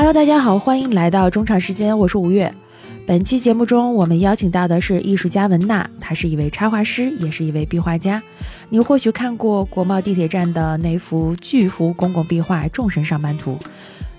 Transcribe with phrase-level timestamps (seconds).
[0.00, 2.50] Hello，大家好，欢迎来到中场时间，我是吴越。
[3.06, 8.22] 本期节目中，我们邀请到的是艺术家文娜，她是一位插画师，也是一位壁画家。
[8.70, 13.58] 你或许看过国贸地铁站的那幅巨幅公共壁画《众神上班图》，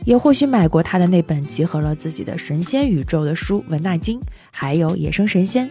[0.05, 4.19] 也或许买过她的那本集合了自己的神仙宇宙的书《文娜经》，
[4.51, 5.65] 还有《野生神仙》。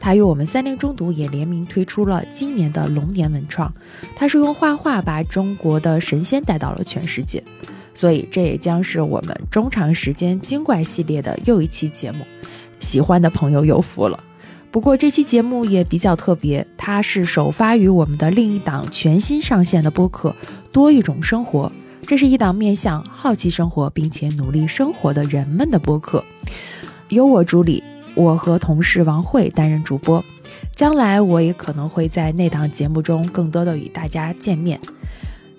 [0.00, 3.70] 他与我们三联中读也联名推出了今年的龙年文创，
[4.16, 7.44] 他是用画画把中国的神仙带到了全世界。
[7.92, 12.24] 所以，这也将是我们中长时间精怪系列的又一期节目。
[12.78, 14.22] 喜欢的朋友有福了。
[14.70, 20.30] 不过这期节目也比较特别，它是首发于我们的另一档全新上线的播客
[20.70, 21.70] 《多一种生活》。
[22.06, 26.24] 这是一档面向好奇生活并且努力生活的人们的播客，
[27.08, 27.82] 由我主理，
[28.14, 30.24] 我和同事王慧担任主播。
[30.74, 34.80] 将来我也可能会在那档节目中更多的与大家见面，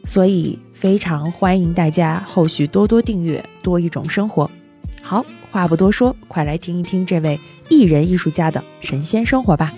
[0.05, 4.45] 所以非常欢迎大家后续多多订阅《多一种生活》。
[5.03, 5.23] 好。
[5.51, 7.37] 话不多说，快来听一听这位
[7.69, 9.71] 艺人艺术家的神仙生活吧。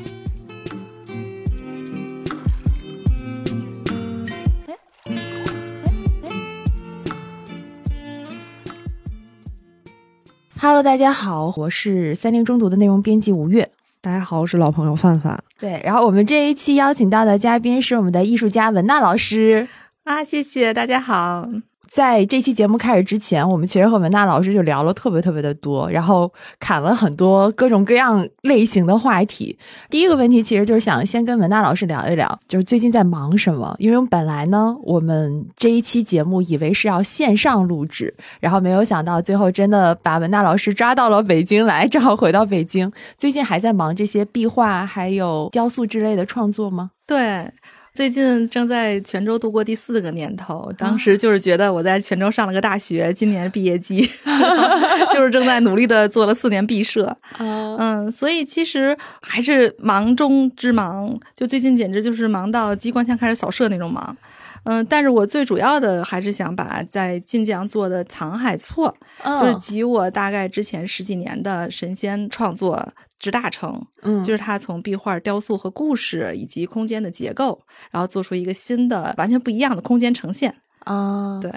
[10.58, 13.70] Hello，大家好，我是三联中读的内容编辑吴越。
[13.99, 15.44] 大家好，我是老朋友范范。
[15.59, 19.67] 对，然后我们这一期邀请到的嘉宾是我们的艺术家文娜老师
[20.03, 21.47] 啊，谢谢大家好。
[21.89, 29.57] 在这期节目开始之前，我们其实和文娜老师就聊了特别特别的多，然后砍了很多各种各样类型的话题。
[29.89, 33.75] 第一个问题其实就是想先跟文娜老师聊一聊，就是最近在忙什么？
[33.77, 42.91] 因为本来呢，我们这一期节目以为是要线上录制，然后没有想到最后真的把文娜老师抓到了北京来，正好回到北京。
[43.17, 46.89] 最近还在忙这些壁画还有雕塑之类的创作吗？
[47.05, 47.47] 对。
[47.94, 54.09] 最近正在泉州度过第四个年头，当时就是觉得我在泉州上了个大学，今年毕业季，
[55.13, 64.17] 就是正在努力的做了四年毕设，嗯，所以其实还是忙中之忙，就最近简直就是忙到机关枪开始扫射那种忙。
[64.65, 80.55] 嗯，但是我最主要的还是想把在晋江做的藏海错，就是集我大概之前十几年的神仙创作之大成，嗯，就是他从壁画、雕塑和故事以及空间的结构，然后做出一个新的、完全不一样的空间呈现。
[80.86, 81.52] 啊，对，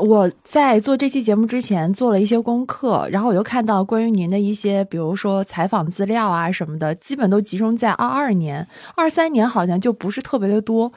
[0.00, 10.92] 我在做这期节目之前做了一些功课，然后我又看到关于您的一些，比如说采访资料啊什么的，基本都集中在二二年、二三年，好像就不是特别的多。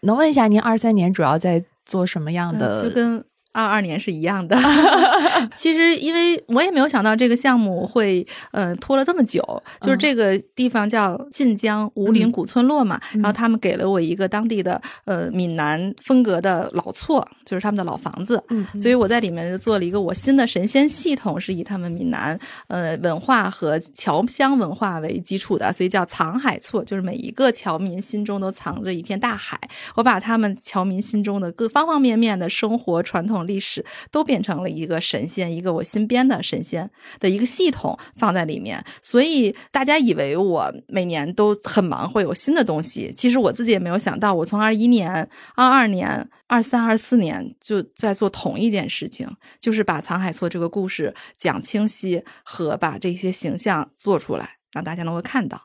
[0.00, 2.82] 能问一下您二三年主要在做什么样的？
[2.82, 3.24] 就跟。
[3.54, 4.58] 二二年是一样的，
[5.54, 9.40] 其实因为我也没有想到这个项目会呃拖了这么久，
[9.80, 18.42] 就是这个地方叫晋江吴岭古村落嘛，然后他们给了我一个当地的呃闽南风格的老厝，就是他们的老房子，
[18.76, 29.56] 所以我在里面就做了一个我新的神仙系统，是以他们闽南呃文化和侨乡文化为基础的，所以叫藏海厝，就是每一个侨民心中都藏着一片大海，
[29.94, 33.43] 我把他们侨民心中的各方方面面的生活传统。
[33.46, 36.90] 历史都变成了一个神仙，一个我新编的神仙
[37.20, 43.12] 的一个系统放在里面，所以大家以为我每年都很忙，会有新的东西。
[43.16, 49.28] 其实我自己也没有想到，我从二一年、二二年、二三、二四年就在做同一件事情，
[49.60, 55.60] 就是把藏海错这个故事讲清晰和把这些形象做出来，让大家能够看到。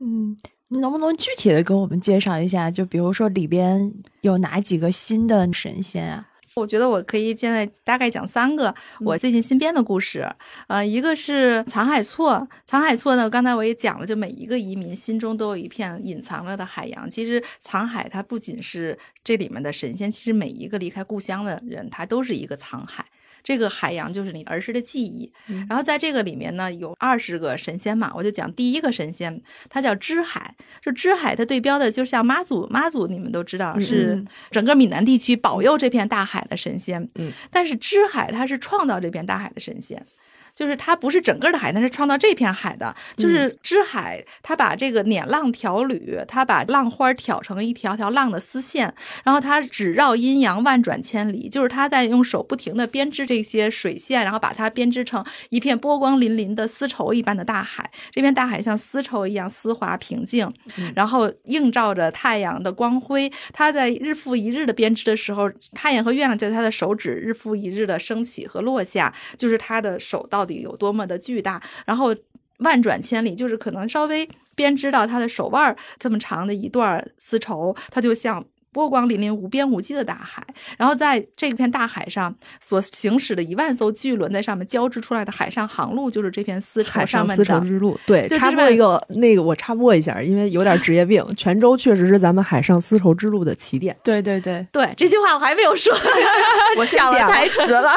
[0.00, 0.36] 嗯，
[0.68, 2.70] 你能不能具体的跟我们介绍一下？
[2.70, 6.28] 就比如说里边有哪几个新的神仙啊？
[6.54, 10.28] 我觉得我可以现在大概讲三个我最近新编的故事，
[10.68, 17.08] 呃，一个是藏海错，藏海错呢，刚才我也讲了，就每一个移民心中都有一片隐藏着的海洋。
[17.08, 23.02] 其实藏海它不仅是这里面的神仙，其实每一个离开故乡的人，他都是一个藏海。
[23.42, 25.32] 这个海洋就是你儿时的记忆，
[25.68, 40.06] 然后在这个里面呢，有二十个神仙嘛，我就讲第一个神仙，他叫知海，就知海，它对标的就像妈祖，妈祖你们都知道是整个闽南地区保佑这片大海的神仙，嗯，但是知海它是创造这片大海的神仙。
[40.54, 42.94] 就是它不是整个的海，它是创造这片海的。
[43.16, 48.92] 就是支海，它把这个碾浪挑缕，它把浪花挑成一条条浪的丝线，
[49.24, 51.48] 然后它只绕阴阳万转千里。
[51.48, 57.90] 就是他在用手不停的编织这些水线，然后把它编织成一片波光粼粼的丝绸一般的大海。
[58.10, 60.52] 这片大海像丝绸一样丝滑平静，
[60.94, 63.30] 然后映照着太阳的光辉。
[63.52, 70.41] 它在日复一日的编织的时候，太阳和月亮在它的手指日复一日的升起和落下，就是他的手到。
[70.42, 71.62] 到底有多么的巨大？
[71.86, 72.12] 然后
[72.58, 80.42] 万转千里，就是可能稍微编织到他的手腕这么长的一段丝绸，它就像波光粼粼、无边无际的大海。
[80.78, 87.44] 然后在这片大海上所行驶的一万艘巨轮在上面交织出来的海上航路，就是这片丝绸上面的。
[87.44, 93.96] 丝绸之路，对，插播一个那个，我插播一下，因为有点职业病，泉州确实是咱们海上丝绸之路的起点。
[94.02, 95.92] 对对对，对这句话我还没有说，
[96.78, 97.92] 我想了台词了。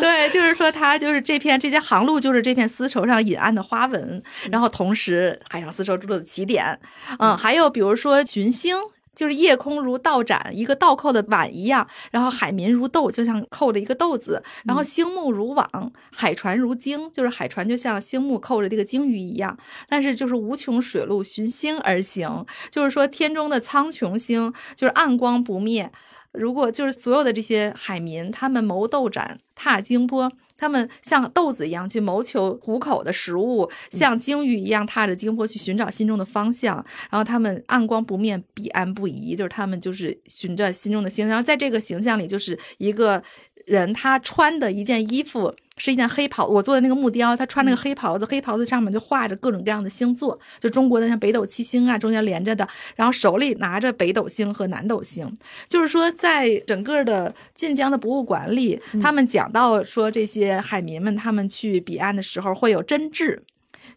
[0.00, 6.78] 对，就是说它就是这片这些航路就是这片丝绸上隐暗的花纹，然后同时海上丝绸之路的起点。
[7.18, 8.76] 嗯，还有比如说群星。
[9.16, 19.58] 就是夜空如倒盏，一个倒扣的碗一样，然后海民如豆，就像扣着一个豆子，然后星目如网，海船如鲸，就是海船就像星目扣着这个鲸鱼一样，
[19.88, 25.90] 但是就是无穷水路寻星而行，就是说天中的苍穹星就是暗光不灭。
[26.32, 36.76] 如果就是所有的这些海民，他们谋斗盏，踏鲸波，他们像豆子一样去谋求糊口的食物，像鲸鱼一样踏着鲸波去寻找心中的方向。
[37.10, 41.26] 然后他们暗光不灭，彼岸不移，就是他们就是循着心中的星。
[41.28, 43.22] 然后在这个形象里，就是一个
[43.66, 45.54] 人他穿的一件衣服。
[45.78, 55.30] 是一件黑袍，我做的那个木雕，他穿那个黑袍子，黑袍子上面就画着各种各样的星座，就中国的像北斗七星啊，中间连着的，然后手里拿着北斗星和南斗星，
[55.68, 63.42] 就是说在整个的晋江的博物馆里，他们讲到说这些海民们他们去彼岸的时候会有针质，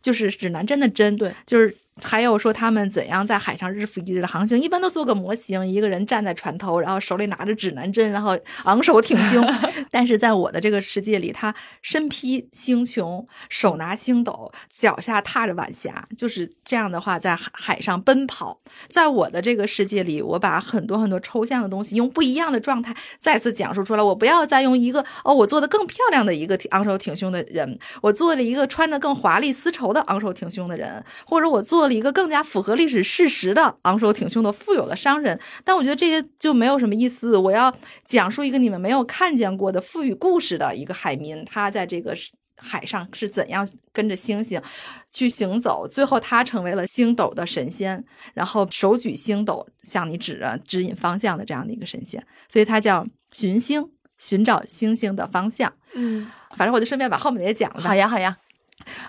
[0.01, 1.74] 就是指南针的针，对，就是。
[2.01, 9.46] 还有说他们怎样在海上日复一日的航行，一般都做个模型，一个人站在船头，然后手里拿着指南针，然后昂首挺胸。
[9.92, 18.62] 但是在我的这个世界里，他身披星穹，手拿星斗，脚下踏着晚霞，就是这样的话，在海海上奔跑。
[18.88, 24.04] 在我的这个世界里，我把很多很多抽象的东西用不一样的状态再次讲述出来。
[24.04, 31.89] 我不要再用一个哦，我做的更漂亮的一个昂首挺胸的人，我做了一个穿着更华丽丝绸的昂首挺胸的人，或者我做。
[31.94, 37.38] 一个更加符合历史事实的昂首挺胸的富有的商人，但我觉得这些就没有什么意思。
[37.38, 37.74] 我要
[38.06, 42.16] 讲述一个你们没有看见过的富裕故事的一个海民，他在这个
[42.58, 44.62] 海上是怎样跟着星星
[45.10, 48.04] 去行走，最后他成为了星斗的神仙，
[48.34, 55.72] 然后手举星斗向你指着指引方向的这样的一个神仙，所以他叫寻星，寻找星星的方向。
[55.94, 57.82] 嗯，反正我就顺便把后面的也讲了。
[57.82, 58.38] 好呀，好呀。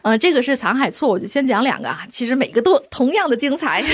[0.02, 3.84] 呃，这个是藏海错，我就先讲两个啊，其实每个都同样的精彩。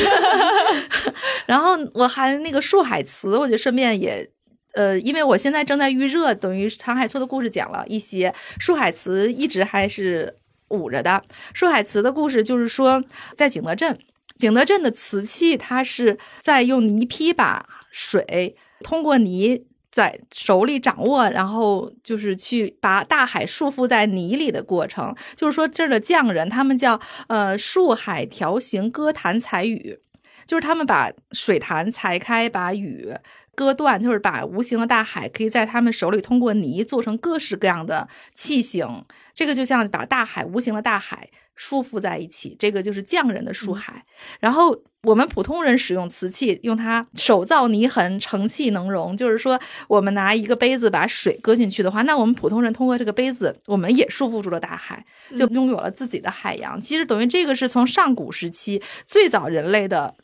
[1.46, 4.28] 然后我还那个树海词，我就顺便也，
[4.75, 10.37] 呃，因为我现在正在预热，等于藏海错的故事讲了一些，树海词一直还是
[10.70, 11.23] 捂着的。
[11.55, 13.02] 树海词的故事就是说，
[13.37, 13.99] 在景德镇，
[14.37, 19.67] 景德镇的瓷器，它是在用泥坯把水通过泥。
[19.96, 25.16] 在手里掌握，然后就是去把大海束缚在泥里的过程。
[25.34, 29.98] 就是说，这儿的匠人他们叫呃束海调形割潭裁雨，
[30.44, 33.10] 就是他们把水潭裁开，把雨
[33.54, 39.02] 割断，就是把无形的大海可以在他们手里通过泥做成各式各样的器型。
[39.34, 41.31] 这个就像把大海无形的大海。
[41.56, 44.05] 束缚在一起，这个就是匠人的书海。
[44.38, 49.17] 然后我们普通人使用瓷器，用它手造泥痕，盛气能容。
[49.17, 49.58] 就是说，
[49.88, 55.05] 我们拿一个杯子把水搁进去的话，那我们普通人通过这个杯子，我们也束缚住了大海，
[55.37, 56.81] 就拥有了自己的海洋。
[56.81, 60.14] 其实等于这个是从上古时期最早人类的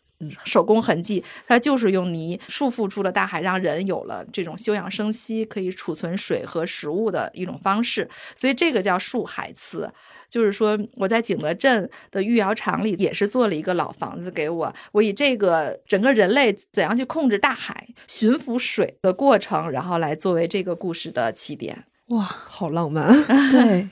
[0.45, 8.09] 手工痕迹，它就是用泥束缚住了大海，让人有了这种休养生息、可以储存水和食物的一种方式。
[8.35, 9.93] 所以这个叫束海瓷。
[10.29, 14.75] 就是说，我在景德镇的御窑厂里也是做了一个老房子给我。
[14.91, 21.85] 我以这个整个人类怎样去控制大海、驯服水的过程，然后来作为这个故事的起点。
[22.07, 23.13] 哇，好浪漫！
[23.53, 23.91] 对，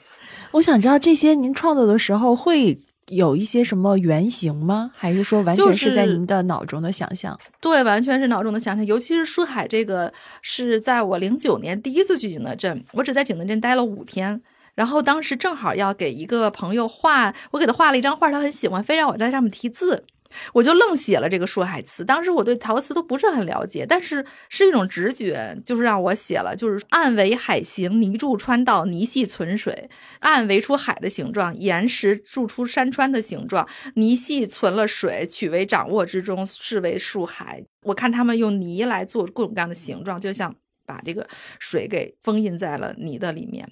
[0.52, 2.78] 我想知道这些您创作的时候会
[3.10, 4.90] 有一些什么原型吗？
[4.94, 7.38] 还是说完全是在您的脑中的想象？
[7.60, 8.84] 对，完全是脑中的想象。
[8.86, 10.12] 尤其是书海这个，
[10.42, 14.40] 是在我零九年第一次去景德镇，我只在景德镇待了五天。
[14.74, 20.04] 然后当时正好要给一个朋友画，我给他画了一张画，他很喜欢，非让我在上面题字，
[20.52, 22.04] 我就愣写了这个树海词。
[22.04, 29.88] 当时我对陶瓷都不是很了解，但是是一种直觉，就是让我写了，就是岸为海形，泥柱穿道，泥系存水。
[30.20, 37.64] 岸为出海的形状，岩石筑出山川的形状，泥系存了水，取为掌握之中，视为树海。
[37.82, 40.54] 我看他们用泥来做各种各样的形状，就像
[40.86, 41.26] 把这个
[41.58, 43.68] 水给封印在了泥的里面。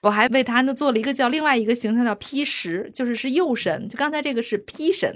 [0.00, 3.88] 我还为他呢做了一个叫另外一个形象叫劈石，就是是右神。
[3.88, 5.14] 就刚才这个是劈神，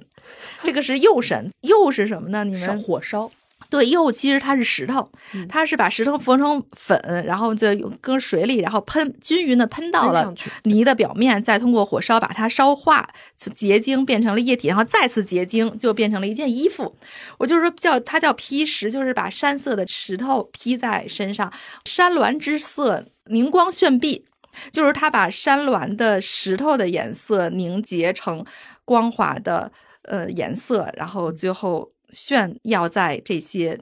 [0.62, 1.50] 这个是右神。
[1.62, 2.44] 右是什么呢？
[2.44, 3.30] 你们火烧
[3.70, 10.32] 对，釉其实它是石头，嗯它是把石头磨成粉，然后再用搁水里，然后喷均匀的喷到了
[10.64, 16.94] 泥的表面，再通过火烧把它烧化结晶，变成了液体，然后再次结晶，就变成了一件衣服。
[17.38, 21.50] 我就是说叫它叫披石，就是把山色的石头披在身上，
[21.86, 24.26] 山峦之色凝光炫碧，
[24.70, 28.44] 就是它把山峦的石头的颜色凝结成
[28.84, 29.70] 光滑的
[30.02, 33.78] 呃颜色，然后最后炫耀在这些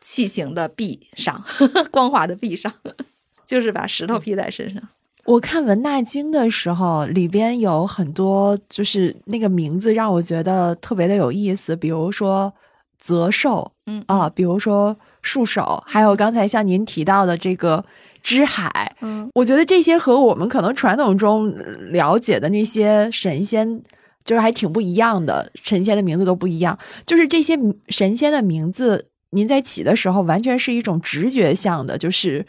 [0.00, 1.44] 器形的壁上，
[1.90, 2.72] 光滑的壁上，
[3.46, 4.82] 就是把石头披在身上。
[5.24, 12.54] 我看《文纳经》的时候，里边有很多就是那个名字让我觉得特别的有意思，比如说
[12.96, 17.84] 泽寿嗯啊，比如说束手，还有刚才像您提到的这个
[18.26, 23.80] 支海，嗯我觉得这些和我们可能传统中呃了解的那些神仙，
[24.24, 26.76] 就是还挺不一样的，神仙的名字都不一样。
[27.06, 27.56] 就是这些
[27.88, 32.44] 神仙的名字，您在起的时候，完全是一种直觉向的，就是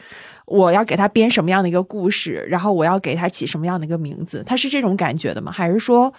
[0.48, 5.51] 我要给他编什么样的一个故事，然后我要给他起什么样的一个名字，他是这种感觉的吗？
[5.51, 6.12] 还是说，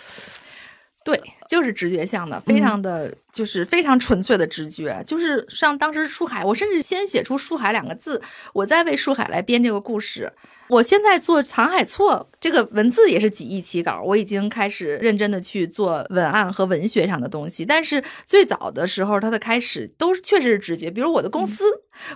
[1.04, 5.02] 对，就是直觉向的，非常的、就是非常纯粹的直觉。
[5.06, 8.20] 就是像当时树海，我甚至先写出“树海”两个字，
[8.52, 10.30] 我再为树海来编这个故事。
[10.68, 17.64] 我现在做藏海错这个文字也是几易其稿，我已经开始认真的去做文案和文学上的东西。
[17.64, 20.90] 但是最早的时候，它的开始都是确实是直觉。
[20.90, 21.64] 比如我的公司，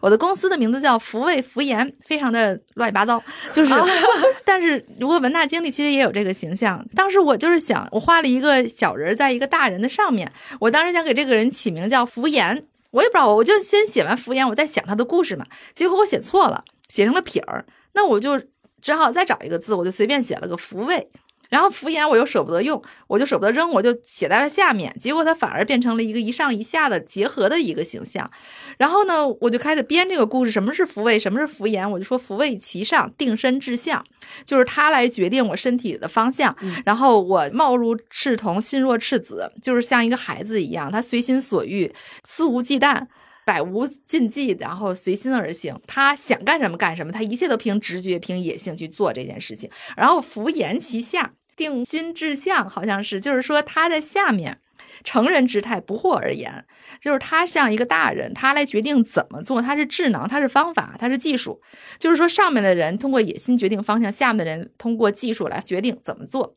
[0.02, 3.22] 我的公司的名字叫福味福言，非常的乱七八糟，
[3.54, 3.72] 就是。
[4.44, 6.84] 但是如果文大经历其实也有这个形象。
[6.94, 15.46] 当时我就是想，我画了一个小人儿在一个大人的上面，我当时想给这个人起名叫福言，我也不知道，我就先写完福言，我再想他的故事嘛。
[15.72, 18.42] 结果我写错了，写成了撇儿，那我就
[18.80, 21.08] 只好再找一个字，我就随便写了个福位。
[21.52, 24.96] 然后福言我又舍不得用，我就舍不得扔，我就写在了下面。
[24.98, 28.30] 结果它反而变成了一个一上一下的结合的一个形象。
[28.78, 34.02] 然后呢，我就开始编这个故事，什么是福位，什么是福言，我就说福位其上，定身志向，
[34.46, 36.56] 就是它来决定我身体的方向。
[36.86, 41.94] 然后我貌如赤瞳，心若赤子，就是像一个孩子一样，他随心所欲，
[42.24, 43.06] 肆无忌惮。
[43.44, 45.76] 百无禁忌，然后随心而行。
[45.88, 49.68] 他想干什么干什么，他一切都凭直觉、凭野性去做这件事情。
[49.96, 54.58] 然后福言其下，定心志向，好像是，就是说他在下面。
[55.04, 56.64] 成人之态不惑而言，
[57.00, 61.60] 就是他像一个大人，他来决定怎么做，他是智囊，他是方法，他是技术。
[61.98, 66.54] 就是说，上面的人通过野心决定方向，下面的人通过技术来决定怎么做。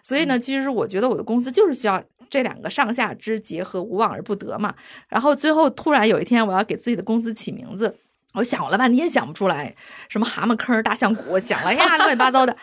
[0.00, 2.00] 所以呢，其实我觉得我的公司就是需要
[2.30, 4.76] 这两个上下之结合，无往而不得嘛。
[5.08, 7.96] 然后最后突然有一天，我要给自己的公司起名字，
[8.34, 9.74] 我想了半天想不出来，
[10.08, 12.56] 什么蛤蟆坑、大象骨，想了呀，乱七八糟的。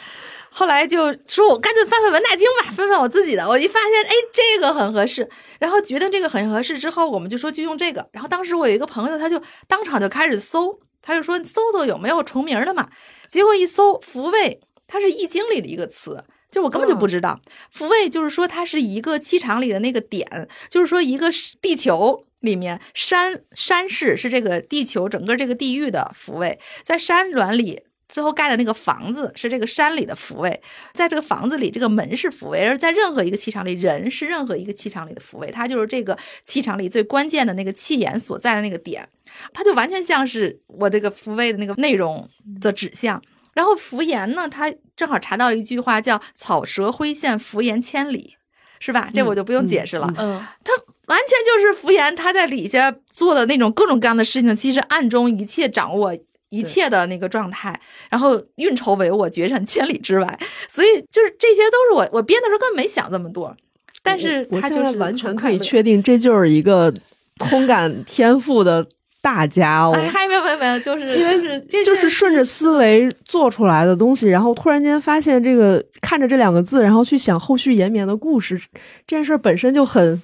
[0.57, 3.45] 后来就说，我干脆翻翻文大经吧，翻翻我自己的。
[3.45, 5.29] 我一发现，哎，这个很合适。
[5.59, 8.07] 然后决定这个很合适之后，我们就说就用这个。
[8.13, 12.89] 然后当时我有一个朋友，他就当场就开始搜，他就说搜搜有没有重名的嘛。
[13.27, 16.23] 结果一搜，福位，它是易经里的一个词。
[16.49, 17.37] 就我根本就不知道，
[17.69, 21.27] 福位就是说它是一个气场里的那个点，就是说一个
[21.61, 30.61] 地球里面山山势是这个地球整个这个地域的福位，在山峦里最后盖的那个房子是这个山里的福位，
[30.93, 39.07] 在这个房子里这个门是福位，而在任何一个气场里，人是任何一个气场里的福位，它就是这个气场里最关键的那个气眼所在的那个点，
[39.53, 42.29] 它就完全像是我这个福位的那个内容
[42.61, 43.21] 的指向。
[43.53, 48.35] 然后福言呢，他正好查到一句话叫“草蛇灰线，福言千里”，
[48.79, 49.09] 是吧？
[49.13, 50.13] 这我就不用解释了。
[50.17, 50.73] 嗯，他
[51.07, 56.13] 完全就是福言他在底下做的那种各种各样的事情，其实暗中一切掌握
[56.55, 60.39] 一切的那个状态，然后运筹帷幄，决胜千里之外。
[60.67, 63.55] 所以就是这些都是我我编的时候根本没想这么多，
[64.01, 66.93] 但是我他就是现在完全可以确定，这就是一个
[67.37, 68.85] 通感天赋的
[69.21, 69.91] 大家哦。
[69.95, 78.59] 哎，还没有没有没有，就是因为是这就是顺着思维做出来的东西，然后突然间发现这个看着这两个字，然后去想后续延绵的故事，
[79.07, 80.21] 这件事本身就很，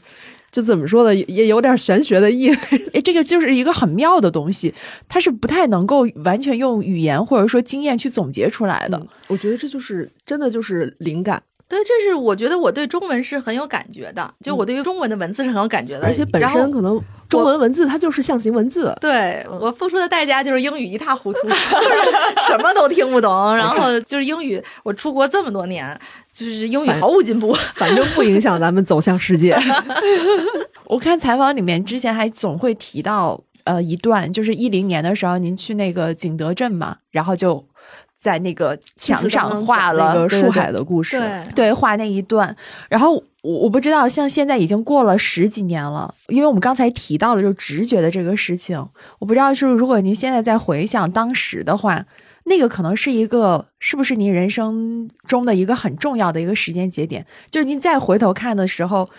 [0.51, 2.58] 就怎么说呢，也有点玄学的意味。
[2.93, 4.74] 哎，这个就是一个很妙的东西，
[5.08, 8.98] 它是不太能够完全用语言或者说经验去总结出来的。
[8.98, 18.93] 嗯我觉得这就是真的就是灵感，对，这是我觉得我对中文是很有感觉的，就我对于中文的文字是很有感觉的，而且本身可能中文文字它就是象形文字。
[18.99, 25.97] 对嗯我付出的代价就是英语一塌糊涂，就是什么都听不懂，然后就是英语，我出国这么多年，
[26.33, 27.53] 就是英语毫无进步。
[27.75, 29.57] 反正不影响咱们走向世界。
[30.85, 37.65] 我看采访里面之前还总会提到，呃，一段就是一零年的时候，您去那个景德镇嘛，然后就
[38.21, 41.19] 在那个墙上画了那个树海的故事。
[41.55, 42.55] 对，画那一段。
[42.87, 48.77] 然后我我不知道，像现在已经过了十几年了，因为我们刚才提到了就直觉的这个事情，
[49.17, 52.05] 我不知道是如果您现在再回想当时的话，
[52.45, 59.09] 那个可能是一个是不是您人生中的一个很重要的一个时间节点，就是您再回头看的时候，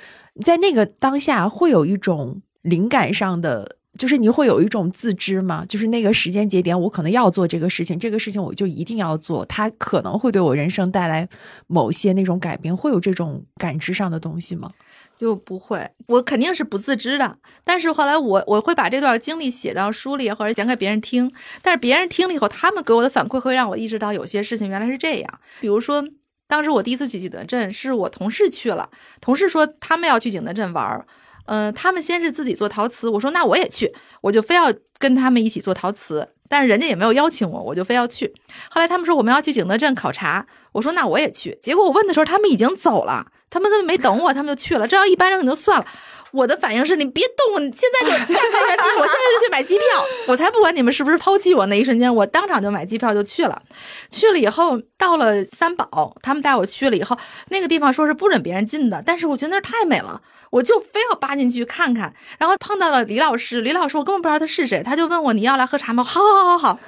[0.44, 3.76] 在那个当下会有一种灵感上的。
[3.98, 5.64] 就是你会有一种自知吗？
[5.68, 11.28] 就是那个时间节点，我可能要做这个事情，这个事情我就一定要做，它可能会对我人生带来
[11.66, 14.70] 某些那种改变，会有这种感知上的东西吗？
[15.14, 17.36] 就不会，我肯定是不自知的。
[17.62, 21.30] 但是后来我我会把这段经历写到书里，或者讲给别人听。
[21.60, 25.40] 但是别人听了以后，他们给我的反馈会让我意识到有些事情原来是这样。
[25.60, 26.02] 比如说，
[26.48, 28.88] 当时我第一次去景德镇，是我同事去了，
[29.20, 31.04] 同事说他们要去景德镇玩
[31.52, 38.32] 嗯，他们先是自己做陶瓷，我说那我也去，我就非要跟他们一起做陶瓷，但是人家也没有邀请我，我就非要去。
[38.70, 41.58] 后来他们说我们要去景德镇考察，我说那我也去。
[41.60, 44.88] 结果我问的时候，他们已经走了，他们都没等我，他们就去了。
[44.88, 45.86] 这要一般人也就算了。
[46.32, 49.84] 我的反应是你别动，你现在就站在原地，我现在就去买机票，
[50.26, 51.66] 我才不管你们是不是抛弃我。
[51.66, 53.62] 那一瞬间，我当场就买机票就去了。
[54.10, 57.18] 去了以后，到了三宝，他们带我去了以后，
[57.50, 62.14] 那个地方说是不准别人进的，但是我觉得那太美了，我就非要扒进去看看。
[62.38, 66.02] 然后碰到了李老师，李老师我根本不知道他是谁，他就问我你要来喝茶吗？
[66.02, 66.78] 好好好好，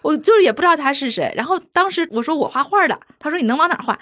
[0.00, 1.30] 我就是也不知道他是谁。
[1.36, 3.98] 然后当时我说我画画的，他说你能往哪画？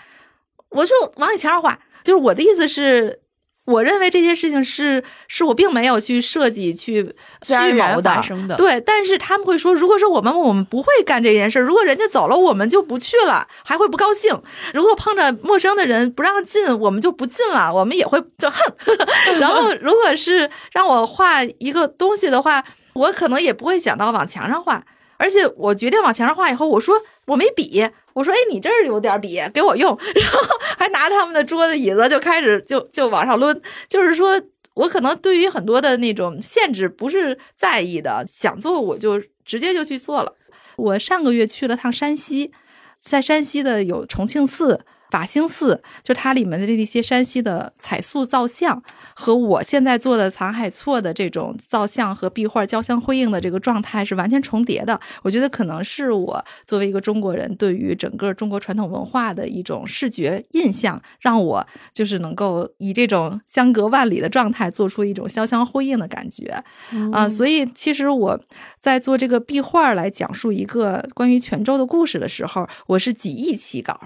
[0.68, 1.80] 我说往你墙上画。
[2.04, 3.21] 就是我的意思是。
[3.64, 8.80] 我认为这些事情是是我并没有去设计去虚谋的，对。
[8.80, 14.36] 但是他们会说，如果说我们我们不会干这件事，如果人家走了，我们就不去了，还会不高兴。
[14.74, 18.58] 如果碰着陌生的人不让进，我们就不进了，我们也会就哼。
[19.38, 22.64] 然后，如果是让我画一个东西的话，
[22.94, 24.82] 我可能也不会想到往墙上画。
[25.18, 27.88] 而且我决定往墙上画以后，我说我没笔。
[28.14, 29.90] 我说，哎，你这儿有点笔，给我用。
[30.14, 30.40] 然后
[30.76, 33.60] 还拿着他们的桌子椅子就开始就就往上抡。
[33.88, 34.40] 就是说
[34.74, 40.34] 我可能对于很多的那种限制不是在意的，想做我就直接就去做了。
[40.76, 42.52] 我上个月去了趟山西，
[42.98, 44.84] 在山西的有重庆寺。
[45.12, 48.82] 法兴寺就它里面的这些山西的彩塑造像，
[49.14, 54.98] 和我现在做的藏海错的这种造像和壁画交相辉映的这个状态是完全重叠的。
[55.22, 66.64] 我觉得可能是我作为一个中国人，对于整个中国传统文化的一种视觉印象，让我就是能够以这种相隔万里的状态做出一种交相辉映的感觉
[67.12, 67.28] 啊。
[67.28, 68.40] 所以其实我
[68.80, 74.00] 在做这个壁画来讲述一个关于泉州的故事的时候，我是几易起稿。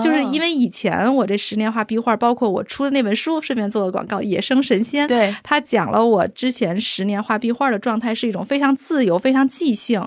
[0.00, 5.04] 就是因为以前我这十年画壁画，包括我出的那本书，顺便做个广告，《野生神仙》。
[5.08, 10.06] 对，他讲了我之前十年画壁画的状态是一种非常自由、非常即兴，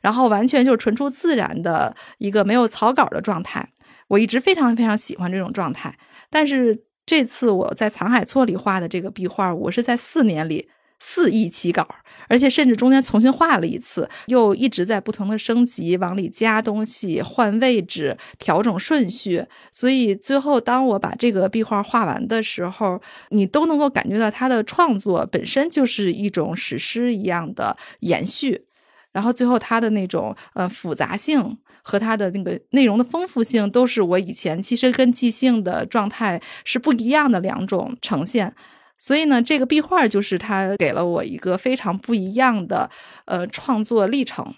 [0.00, 3.68] 然后完全就是纯出自然的一个没有草稿的状态。
[4.08, 5.98] 我一直非常非常喜欢这种状态，
[6.30, 10.68] 但是这次我在藏海错里画的这个壁画，我是在四年里。
[10.98, 11.86] 肆意起稿，
[12.28, 19.44] 而且甚至中间重新画了一次，又一直在不同的升级，往里加东西、换位置、调整顺序。
[19.72, 28.64] 所以最后，当我把这个壁画画完的时候，你都能够感觉到他的创作本身就是一种史诗一样的延续。
[29.12, 38.54] 然后最后，他的那种呃复杂性和他的那个内容的丰富性，都是我以前其实跟即兴的状态是不一样的两种呈现。
[38.98, 42.88] 所以呢，这个壁画就是他给了我一个非常不一样的
[43.26, 44.54] 呃创作历程，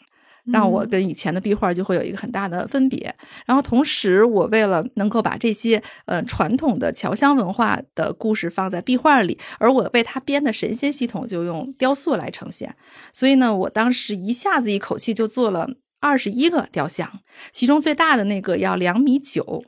[0.53, 3.15] 让我跟以前的壁画就会有一个很大的分别。
[3.47, 12.75] 然后同时，我为了能够把这些呃传统的侨乡文化的故事放在壁画里，而我为他编的神仙系统就用雕塑来呈现。
[13.13, 15.69] 所以呢，我当时一下子一口气就做了
[16.01, 17.11] 二十一个雕像，
[17.51, 19.65] 其中最大的那个要两米九，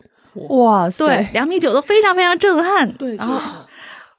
[0.48, 3.59] 哇塞，对，两米九都非常非常震撼，对，然后。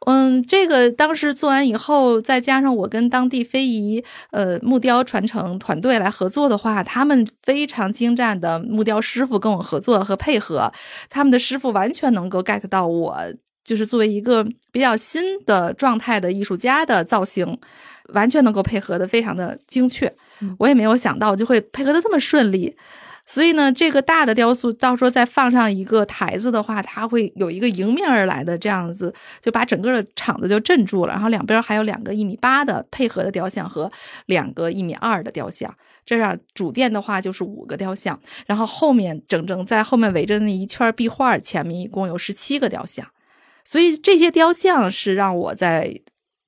[0.08, 10.72] 嗯，这个当时做完以后，再加上我跟当地非遗呃木雕传承团队来合作的话，他们非常精湛的木雕师傅跟我合作和配合，
[11.10, 13.16] 他们的师傅完全能够 get 到我
[13.64, 17.60] 就是作为一个比较新的状态的艺术家的造型，
[18.14, 20.12] 完全能够配合的非常的精确。
[20.58, 22.76] 我也没有想到就会配合的这么顺利。
[23.34, 31.14] 所以呢，这个大的雕塑到时候再放上一个台子的话，它会有一个迎面而来的这样子，就把整个的场子就镇住了。
[31.14, 33.90] 然后两边还有两个一米八的配合的雕像和
[34.26, 35.74] 两个一米二的雕像，
[36.06, 43.08] 这样主殿的话就是五个雕像，然后后面整整在后面围着那一圈壁画前面一共有十七个雕像。
[43.64, 46.02] 所以这些雕像是让我在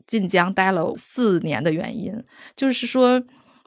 [0.05, 2.21] 晋江待了四年的原因，
[2.57, 3.23] 就是说。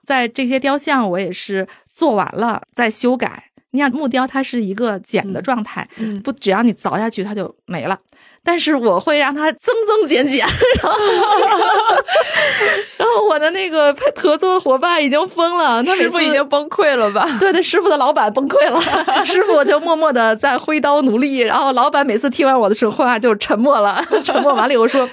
[0.07, 3.51] 在这些雕像，我也是做完了再修改。
[3.73, 5.87] 你想木雕，它是一个剪的状态，
[6.23, 7.99] 不只要你凿下去它就没了。
[8.45, 10.47] 但是我会让它增增减减，
[10.81, 10.97] 然后
[12.97, 17.29] 然后我的那个合作伙伴已经疯了，他师傅已经崩溃了吧？
[17.41, 18.81] 对对，师傅的老板崩溃了，
[19.27, 25.11] 师傅就默默的在挥刀努力，然后老板每次听完我的说话就沉默了，沉默完了以后说。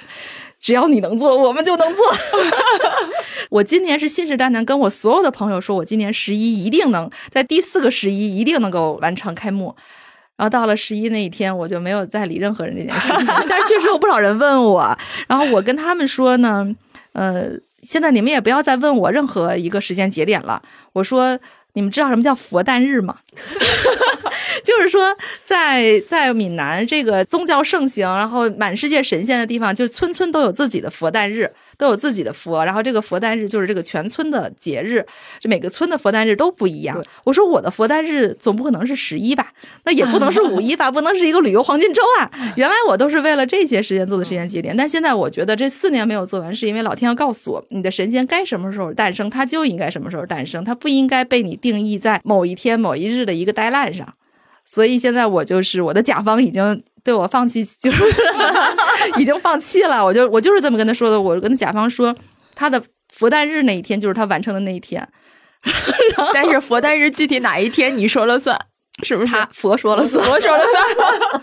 [0.64, 2.06] 只要你能做，我们就能做。
[3.52, 9.76] 我今年是信誓旦旦跟我所有的朋友说，我今年十一一定能在第四个十一一定能够完成开幕。
[10.38, 13.36] 然后到了十一那一天，我就没有再理任何人这件事情。
[13.50, 14.98] 但是确实有不少人问我，
[15.28, 16.74] 然后我跟他们说呢，
[17.12, 17.50] 呃，
[17.84, 20.64] 现在你们也不要再问我任何一个时间节点了。
[20.94, 21.38] 我说，
[21.74, 23.18] 你们知道什么叫佛诞日吗？
[24.64, 32.64] 就是说，在在闽南这个宗教盛行，然后满世界神仙的地方，就是村村都有自己的佛诞日，都有自己的佛。
[32.66, 35.06] 然后这个佛诞日就是这个全村的节日，
[35.40, 37.02] 这每个村的佛诞日都不一样。
[37.24, 39.54] 我说我的佛诞日总不可能是十一吧？
[39.86, 40.92] 那也不能是五一吧？
[40.92, 42.30] 不能是一个旅游黄金周啊！
[42.56, 54.14] 原来我都是为了这些时间做的时间节点，但现在我觉得这四年没有做完，是因为老天要告诉我，你的神仙该什么时候诞生，它就应该什么时候诞生，它不应该被你定义在某一天某一日的一个 deadline 上。
[54.66, 58.04] 所以现在我就是我的甲方已经对我放弃， 就是
[59.20, 60.04] 已经放弃了。
[60.04, 61.22] 我就我就是这么跟他说的。
[61.22, 62.16] 我跟甲方说，
[62.56, 62.82] 他的
[63.14, 65.08] 佛诞日那一天就是他完成的那一天。
[66.34, 68.60] 但是佛诞日具体哪一天你说了算，
[69.04, 69.32] 是不是？
[69.32, 71.42] 他佛说了算，佛说了算。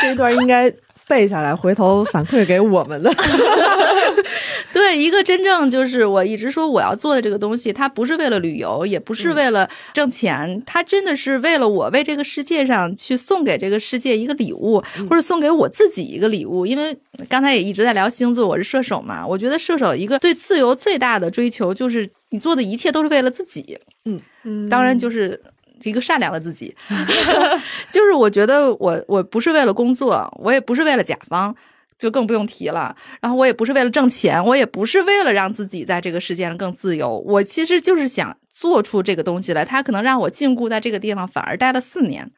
[0.00, 0.72] 这段应该。
[1.08, 3.12] 背下来，回头反馈给我们的。
[4.72, 16.66] 对，一个真正就是我一直说我要做的这个东西，它不是为了旅游，也不是为了挣钱，它真的是为了我为这个世界上去送给这个世界一个礼物，或者送给我自己一个礼物。
[16.66, 16.96] 因为
[17.28, 23.78] 刚才也一直在聊星座，我是射手嘛，我觉得射手一个对自由最大的追求就是你做的一切都是为了自己。
[24.04, 25.40] 嗯嗯，当然就是。
[25.82, 26.74] 一个善良的自己，
[27.92, 31.54] 就是我觉得我我不是为了工作，我也不是为了甲方，
[31.98, 32.96] 就更不用提了。
[33.20, 37.18] 然后我也不是为了挣钱，我也不是为了让自己在这个世界上更自由。
[37.26, 42.30] 我其实就是想做出这个东西来，它可能让我禁锢在这个地方，反而待了四年。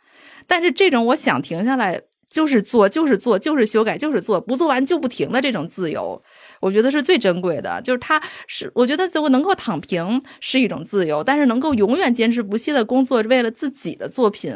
[0.46, 6.22] 但是这种我想停下来，就是做，就是做，就是修改，就是做，不做完就不停的这种自由。
[6.60, 14.54] 我觉得是最珍贵的，就是他是我觉得我能够躺平是一种自由，但是能够永远坚持不懈的工作，为了自己的作品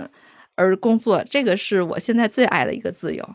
[0.55, 3.29] 而工作，这个是我现在最爱的一个自由。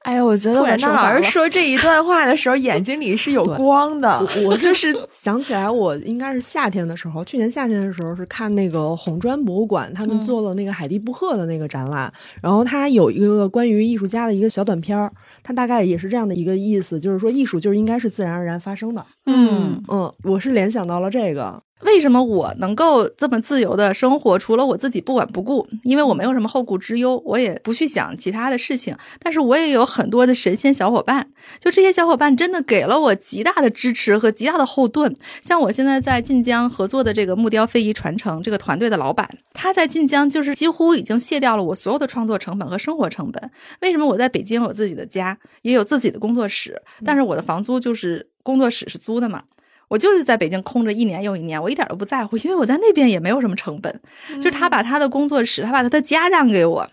[0.00, 4.26] 哎呀，我觉得文娜老师说这一段话的时候， 眼睛里是有光的。
[4.46, 12.10] 我 就是想起来，我应该是夏天的时候，去年夏天的时候是看那个红砖博物馆，他们做了那个海蒂布赫的那个展览，
[12.42, 15.12] 然后他有一个关于艺术家的一个小短片儿。
[15.42, 19.04] 它大概也是这样的一个意思，就是说艺术就是应该是自然而然发生的。
[19.26, 21.62] 嗯嗯，我是联想到了这个。
[21.82, 24.38] 为什么我能够这么自由的生活？
[24.38, 28.96] 除了我自己不管不顾，因为我没有什么后顾之忧，我也不去想其他的事情。
[29.18, 35.14] 但是我也有很多的神仙小伙伴，就这些小伙伴真的给了我极大的支持和极大的后盾。
[35.42, 43.50] 像我现在在晋江合作的这个木雕非遗传承这个团队的老板，他在晋江就是几乎已经卸掉了我所有的创作成本和生活成本。
[43.80, 49.42] 为什么我在北京有自己的家，也有自己的工作室，但是我的房租就是工作室是租的嘛？
[49.90, 54.00] 我就是在北京空着一年又一年，我一点都不在乎，因为我在那边也没有什么成本。
[54.36, 56.88] 就是他把他的工作室，他把他的家让给我，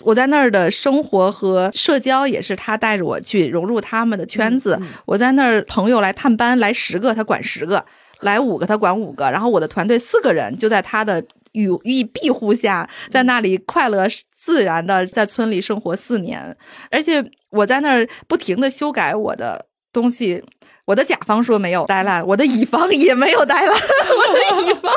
[0.00, 4.80] 我在那儿的生活和社交也是他带着我去融入他们的圈子。
[5.04, 7.84] 我在那儿朋友来探班来十个，他管十个；
[8.20, 9.30] 来五个，他管五个。
[9.30, 16.56] 然后我的团队四个人就在他的羽翼庇护下，在那里快乐自然的在村里生活四年。
[16.90, 20.42] 而且我在那儿不停的修改我的东西。
[20.88, 23.74] 我的甲方说没有呆烂，我的乙方也没有呆烂。
[23.76, 24.90] 我的乙方，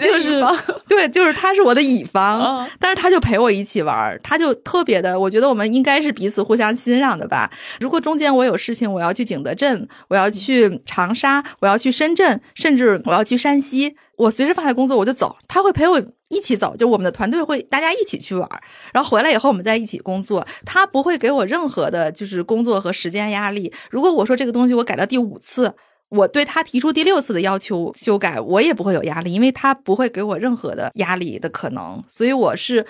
[0.00, 0.42] 就是
[0.88, 7.50] 对，就是他是我的乙方，但是他就陪我一起玩，他就特别的，我觉得我们应该是彼此互相欣赏的吧。
[7.80, 16.02] 如果中间我有事情，我要去景德镇，我要去长沙，我要去深圳，甚至我要去山西，我随时放下工作我就走，他会陪我。
[16.32, 18.48] 一起走，就我们的团队会大家一起去玩，
[18.94, 20.42] 然后回来以后我们再一起工作。
[20.64, 23.70] 他不会给我任何的，就是工作和时间压力。
[23.90, 25.74] 如果我说这个东西我改到第五次，
[26.12, 32.02] 我对他提出第六次的要求修改，我也不会有压力，因为他不会给我任何的压力的可能。
[32.06, 32.84] 所以我是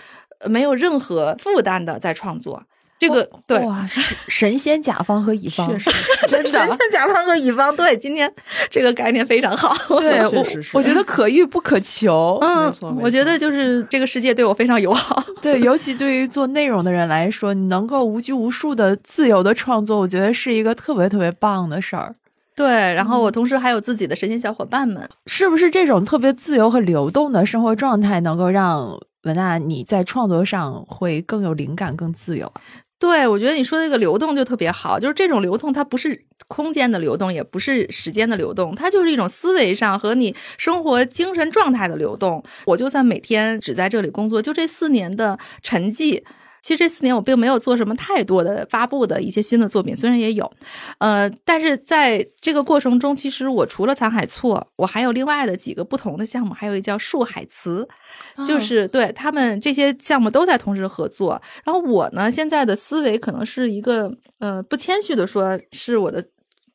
[0.46, 2.62] 没有任何负担的在创作。
[2.98, 3.84] 这个对哇，
[4.28, 5.90] 神仙甲方和乙方，确实
[6.28, 8.32] 真的神仙甲方和乙方，对，今天
[8.70, 9.74] 这个概念非常好。
[9.98, 12.38] 对， 我我觉得可遇不可求。
[12.40, 15.20] 嗯，我觉得就是这个世界对我非常友好。
[15.42, 22.14] 对，尤其对于做内容的人来说，你能够无拘无束的自由的创作，我觉得是一个特别特别棒的事儿。
[22.54, 32.52] 对，然后我同时还有自己的神仙小伙伴们，是不是这种特别自由和流动的生活状态，能够让文娜你在创作上会更有灵感、更自由？
[32.98, 42.44] 对，我觉得你说的这个流动就特别好，就是这种流动，它不是空间的流动，也不是时间的流动，它就是一种思维上和你生活精神状态的流动。
[42.66, 46.22] 我就算每天只在这里工作，就这四年的沉寂。
[46.62, 50.50] 其实这四年我并没有做什么太多的发布的一些新的作品，虽然也有，
[50.98, 57.86] 呃，但是在这个过程中，其实我除了藏海错，我还有另外的几个不同的项目，还有一叫树海词，
[58.46, 61.42] 就是对他们这些项目都在同时合作。
[61.64, 66.24] 然后我呢，现在的思维可能是一个呃不谦虚的说，是我的。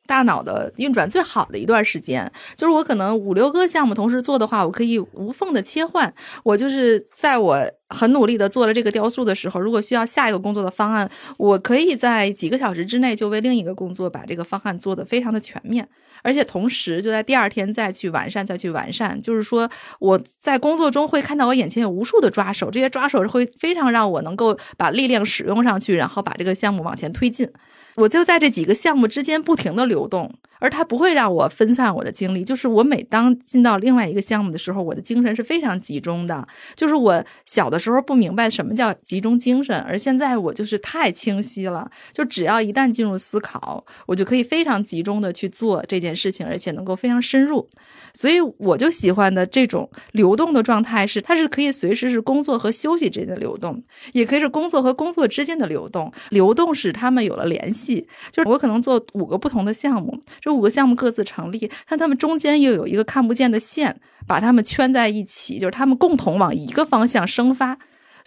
[0.07, 6.13] 大脑的运转最好的一段时间，就是我可能五六个项目同时做的话，我可以无缝的切换。
[6.45, 15.87] 我就是在我很努力的做了这个雕塑的时候，如果需要下一个工作的方案，我可以在几个小时之内就为另一个工作把这个方案做得非常的全面，
[16.21, 19.21] 而且同时就在第二天再去完善，再去完善。
[19.21, 19.69] 就是说
[19.99, 27.49] 我在工作中会看到我眼前有无数的抓手，这些抓手会非常让我能够把力量使用上去，然后把这个项目往前推进。
[27.95, 32.43] 我就在这几个项目之间不停的流动，而它不会让我分散我的精力。
[32.43, 36.47] 就是我每当进到另外一个项目的时候，我的精神是非常集中的。
[36.75, 41.91] 就是我小的有时候不明白什么叫集中精神，而现在我就是太清晰了。
[42.11, 47.69] 就只要一旦进入思考，我就可以非常集中的去做这件事情，而且能够非常深入。
[48.15, 56.11] 所以我就喜欢的这种流动的状态是，它是可以随时是工作和休息之间的流动，也可以是工作和工作之间的流动。
[56.31, 58.07] 流动使他们有了联系。
[58.31, 67.66] 就是我可能做五个不同的项目，这五个项目各自成立，但他们中间又有一个看不见的线，把他们圈在一起，就是他们共同往一个方向生发。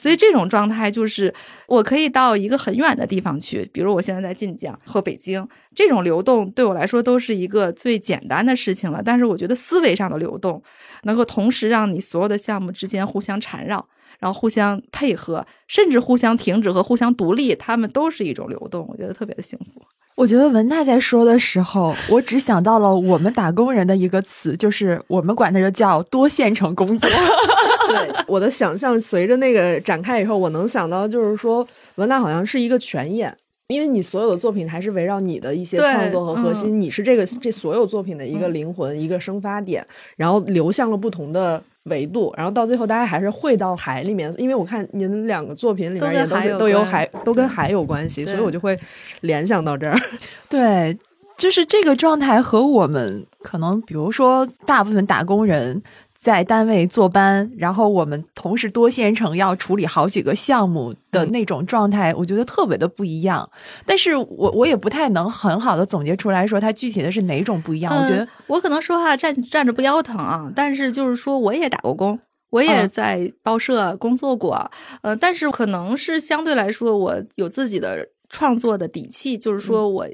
[0.01, 1.33] 所以这种状态就是
[1.69, 9.03] 我可以到一个很远的地方去，比如我现在在晋江和北京，这种流动对我来说都是一个最简单的事情了。
[9.05, 10.63] 但是我觉得思维上的流动，
[11.03, 13.87] 能够同时让你所有的项目之间互相缠绕。
[14.19, 19.81] 然后互相配合，甚至互相停止和互相独立，他们都是一种流动，我觉得特别的幸福。
[20.15, 27.09] 我觉得文娜在说的时候，我只想到了我们打工人的一个词，就是我们管它叫多线程工作。
[27.93, 33.37] 对，我的想象随着那个展开以后，我能想到就是说，文娜好像是一个全演。
[33.69, 44.35] 因为你所有的作品还是围绕你的一些创作和核心，你是这个这所有作品的一个灵魂，一个生发点，然后流向了不同的维度，然后到最后大家还是汇到海里面。
[44.37, 48.77] 因为我看您两个作品里面也都是都有海，都跟海有关系，所以我就会
[49.21, 49.97] 联想到这儿。
[50.51, 50.99] 对，
[51.39, 55.81] 就是这个状态和我们可能，比如说大部分打工人。
[56.21, 63.49] 在单位坐班，然后我们同时多线程要处理好几个项目的那种状态，我觉得特别的不一样。
[63.87, 67.91] 但是我我也不太能很好的总结出来说它具体的是哪种不一样。
[67.91, 72.19] 我觉得我可能说话站站着不腰疼啊，但是就是说我也打过工，
[72.51, 78.09] 我也在报社工作过，呃，但是可能是相对来说我有自己的。
[78.31, 80.07] 创作的底气，就是说我，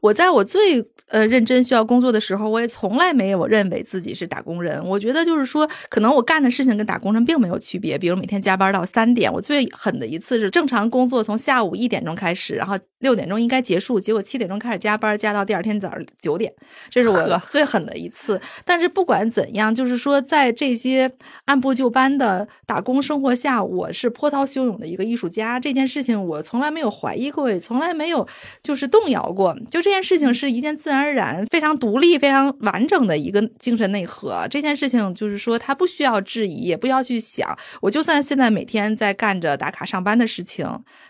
[0.00, 4.82] 我在我最呃认真需要工作的时候，我也从来没有认为自己是打工人。
[4.86, 7.98] 我觉得就是说，可能我干的事情跟打工人并没有区别。
[7.98, 16.52] 比如每天加班到三点，我最狠的一次是正常工作从下午一点钟开始，然后六点钟应该结束，结果七点钟开始加班，加到第二天早上九点，
[16.90, 18.40] 这是我最狠的一次。
[18.64, 21.10] 但是不管怎样，就是说在这些
[21.46, 25.58] 按部就班的打工生活下，我是波涛汹涌的一个艺术家。
[25.58, 27.52] 这件事情我从来没有怀疑过。
[27.64, 28.28] 从来没有
[28.62, 34.46] 就是动摇过，就这件事情是一件自然而然、非常独立、非常完整的一个精神内核。
[34.50, 37.56] 这件事情就是说，他不需要质疑，也不要去想。
[37.80, 40.68] 我就算现在每天在干着打卡上班的事情，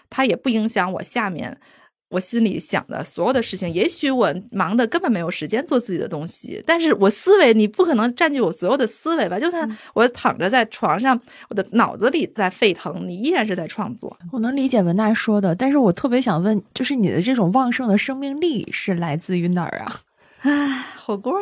[0.08, 1.58] 它也不影响我下面。
[2.14, 9.36] 我心里想的所有的事情，也许我忙的根本没有时间做自己的东西，但是我思维你不可能占据我所有的思维吧？
[9.40, 14.16] 就算我躺着在床上，我的脑子里在沸腾，你依然是在创作。
[14.30, 20.00] 我能理解文娜说的，但是我特别想问，就是你的这种旺盛的生命力是来自于哪儿啊？
[20.42, 21.34] 唉，火锅，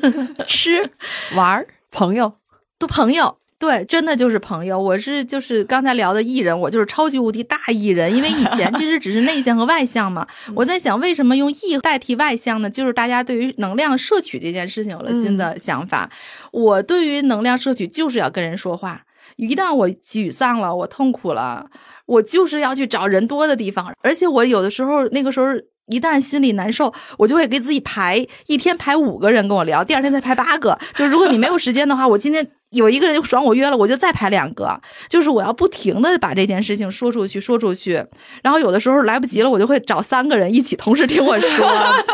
[0.48, 0.90] 吃，
[1.36, 2.34] 玩，朋友，
[2.78, 3.36] 都朋友。
[3.56, 4.78] 对，真的就是朋友。
[4.78, 8.14] 我是就是刚才聊的艺人，我就是超级无敌大艺人。
[8.14, 10.26] 因为以前其实只是内向和外向嘛。
[10.54, 12.68] 我在想，为什么用艺代替外向呢？
[12.68, 16.10] 就是大家对于能量摄取这件事情有了新的想法。
[16.52, 19.02] 我对于能量摄取就是要跟人说话。
[19.36, 21.70] 一旦我沮丧了，我痛苦了，
[22.06, 23.94] 我就是要去找人多的地方。
[24.02, 25.46] 而且我有的时候那个时候
[25.86, 30.78] 一旦心里难受，我就会给自己排一天排五个人跟我聊，第二天再排八个。
[30.94, 32.46] 就是如果你没有时间的话，我今天。
[32.74, 38.04] 有一个人爽我约了，我就再排两个，就是我要不停的把这件事情说出去，说出去。
[38.42, 41.68] 然后有的时候来不及了，我就会找三个人一起同时听我说。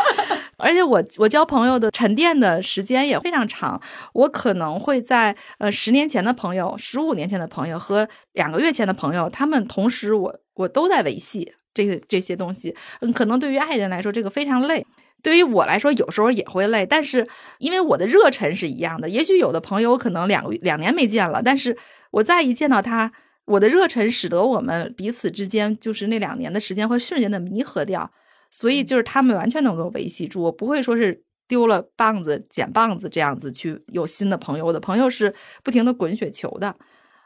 [0.57, 3.81] 而且我我交朋友的沉淀的时间也非常长，
[4.13, 11.53] 我可能会在呃十年前的朋友、十五年前的朋友和两个月前的朋友，他们同时我我都在维系。
[11.73, 14.85] 这个这些东西，嗯，可能对于爱人来说，这个非常累。
[15.21, 17.27] 对于我来说，有时候也会累，但是
[17.59, 19.09] 因为我的热忱是一样的。
[19.09, 21.77] 也许有的朋友可能两个两年没见了，但是
[22.11, 23.11] 我再一见到他，
[23.45, 28.11] 我的热忱使得我们彼此之间就是那两年的时间会瞬间的弥合掉，
[28.49, 34.65] 所以就是他们完全能够维系住，我不会说是丢了棒子捡棒子这样子去有新的朋友。
[34.65, 36.75] 我的朋友是不停的滚雪球的，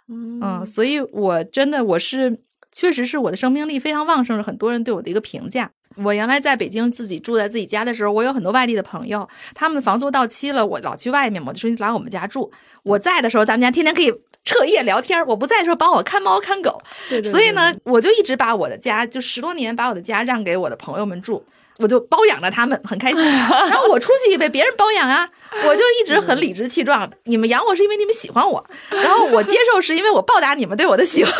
[0.07, 5.71] 嗯，所以我真的我是确实是我的生命力非常旺盛，是很多人对我的一个评价。
[5.95, 12.51] 我原来在北京自己住在自己家的时候，我有很多外地的朋友，他们的房租到期了，我老去外面，我就说你来我们家住。
[12.83, 16.81] 我在的时候，咱们家天天可以彻夜聊天；我不在的时候，帮我看猫看狗。
[17.09, 21.43] 对对所以呢，我就一直把我的家，就十多年把我的家让给我的朋友们住，
[21.79, 23.21] 我就包养了他们，很开心。
[23.23, 25.29] 然后我出去也被别人包养啊，
[25.65, 27.09] 我就一直很理直气壮。
[27.25, 31.33] 你们养我是因为你们喜欢我，然后我接受是因为我报答你们对我的喜欢，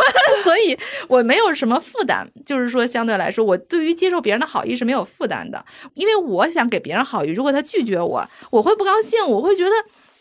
[0.44, 2.28] 所以我没有什么负担。
[2.46, 9.72] 就是说，相对来说，我对于接受别人的好意是没有负担的，因为我想给别人好意，如果他拒绝我，我会不高兴，我会觉得。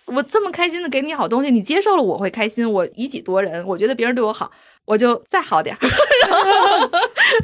[0.07, 2.71] 我这么开心的给你好东西，你接受了我会开心。
[2.71, 4.51] 我以己度人，我觉得别人对我好，
[4.85, 5.89] 我就再好点儿，
[6.31, 6.31] 然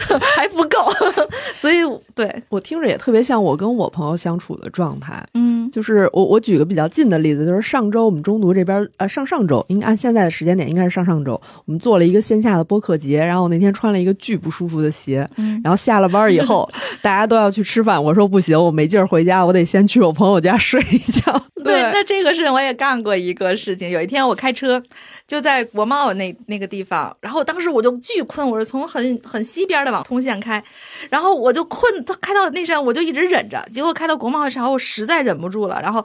[0.08, 0.78] 后还不够，
[1.56, 1.76] 所以
[2.14, 5.26] 对，我听着也特别像我跟我朋友相处的状态。
[5.34, 16.68] 嗯就是我我举个比较近的例子，就是上周我们中读这边呃上上周，应该按现在的时间点应该是上上周，我们做了一个线下的播客节，然后我那天穿了一个巨不舒服的鞋，嗯然后下了班以后
[17.00, 21.40] 大家都要去吃饭，我说不行，我没劲儿回家，我得先去我朋友家睡一觉。
[21.62, 23.88] 对，那这个事情我也干过一个事情。
[23.90, 24.82] 有一天我开车
[25.30, 30.60] 就在国贸那那个地方，然后当时我就巨困，我是从很很西边的往通县开，
[31.08, 36.04] 然后我就困，他开到那山我就一直忍着，结果开到国贸的时候我实在忍不住了，然后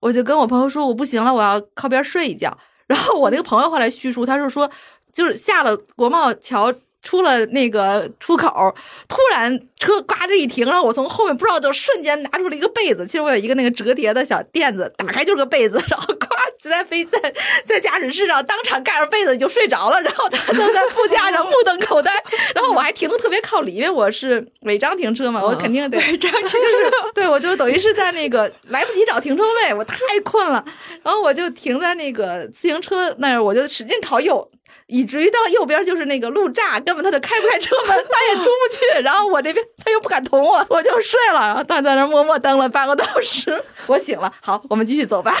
[0.00, 2.56] 我就跟我朋友说我不行了，我要靠边睡一觉。
[2.86, 4.70] 然后我那个朋友后来叙述，他是说
[5.12, 6.72] 就是下了国贸桥。
[7.08, 8.74] 出了那个出口，
[9.08, 13.06] 突然车呱这一停，然后我从后面不知道就瞬间拿出了一个被子。
[13.06, 16.26] 其实我有一个那个折叠的小垫子，打开就是个被子，然后呱
[16.60, 17.18] 直在飞在
[17.64, 22.12] 在驾驶室上当场盖上被子就睡着了，然后他就在副驾上目瞪口呆，
[22.54, 30.62] 然后我还停的特别靠里，因为我是违章停车嘛，我肯定得违章 停，就是对我就等于是在那个来不及找停车位，我太困了，
[31.02, 34.46] 然后我就停在那个自行车那儿，我就使劲靠右。
[34.88, 39.02] 以至于到右边就是那个路障，根本他就开不开车门，他也出不去。
[39.02, 41.40] 然后我这边他又不敢捅我，我就睡了。
[41.40, 44.32] 然后他在那默默蹬了半个多小时，我醒了。
[44.40, 45.34] 好，我们继续走吧。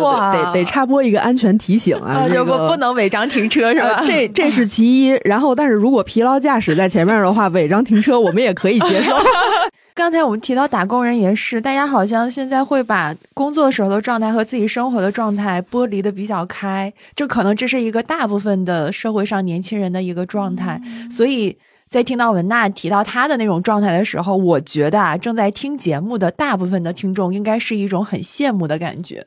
[0.00, 3.96] 哇得得插播一个安全提醒啊，啊，这个就不不能违章停车是吧？
[3.98, 9.14] 呃这这是其一，然后但是如果疲劳驾驶在前面的话，违章停车我们也可以接受。
[9.94, 20.80] 刚才我们提到打工人也是，大家好像现在会把工作时候的状态和自己生活的状态剥离的比较开，就可能这是一个大部分的社会上年轻人的一个状态。
[21.08, 21.56] 所以
[21.88, 29.24] 在听到文娜提到她的那种状态的时候，我觉得啊，正在听节目的大部分的听众应该是一种很羡慕的感觉。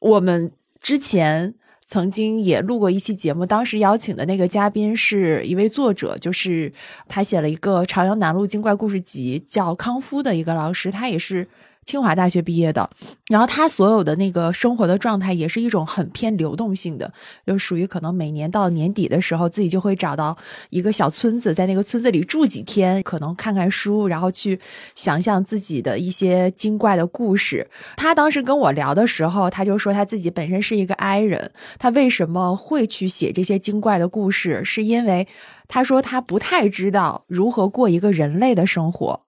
[0.00, 1.54] 我们之前。
[1.86, 6.72] 曾经也录过一期节目，当时邀请的那个嘉宾是一位作者，就是
[7.08, 11.46] 他写了一个《朝阳南路精怪故事集》，叫康夫的一个老师，他也是
[11.84, 12.88] 清华大学毕业的。
[13.28, 17.10] 然后他所有的那个生活的状态也是一种很偏流动性的，
[17.46, 20.36] 就属于可能每年到年底的时候，自己就会找到
[20.70, 24.58] 一个小村子，在那个村子里住几天，可能看看书，然后去
[24.94, 27.66] 想象自己的一些精怪的故事。
[27.96, 35.26] 他当时跟我聊的时候，他就说他自己本身是一个 I 人，他为什么会去写这些精怪的故事，是因为
[35.66, 39.23] 他说他不太知道如何过一个人类的生活。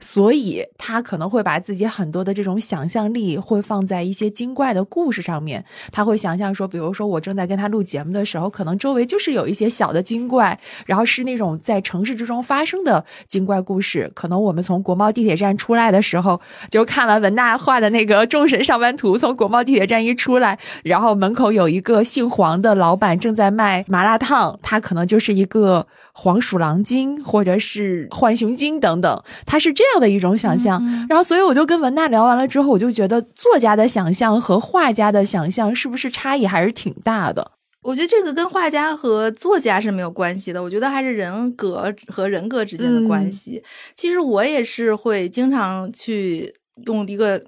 [0.00, 5.64] 所以他可能会把自己很多的这种想象力会放在一些精怪的故事上面。
[5.92, 14.10] 他会想象说，比如说我正在跟他录节目的时候，可能周围就是有一些小的精怪，然后是那种在城市之中发生的精怪故事。
[14.14, 30.82] 可能我们从国贸地铁站出来的时候，就看完文娜画的那个众神上班图，从国贸地铁站一出来，然后门口有一个姓黄的老板正在卖麻辣烫，他可能就是一个黄鼠狼精或者是浣熊精等等，他是这样样的一种想象。
[31.08, 37.52] 然后，所以我就跟文娜聊完了之后，我就觉得作家的想象和画家的想象是不是差异还是挺大的？
[37.82, 43.62] 我觉得这个跟画家和作家是没有关系的，我觉得还是人格和人格之间的关系。
[43.96, 47.42] 其实我也是会经常去用一个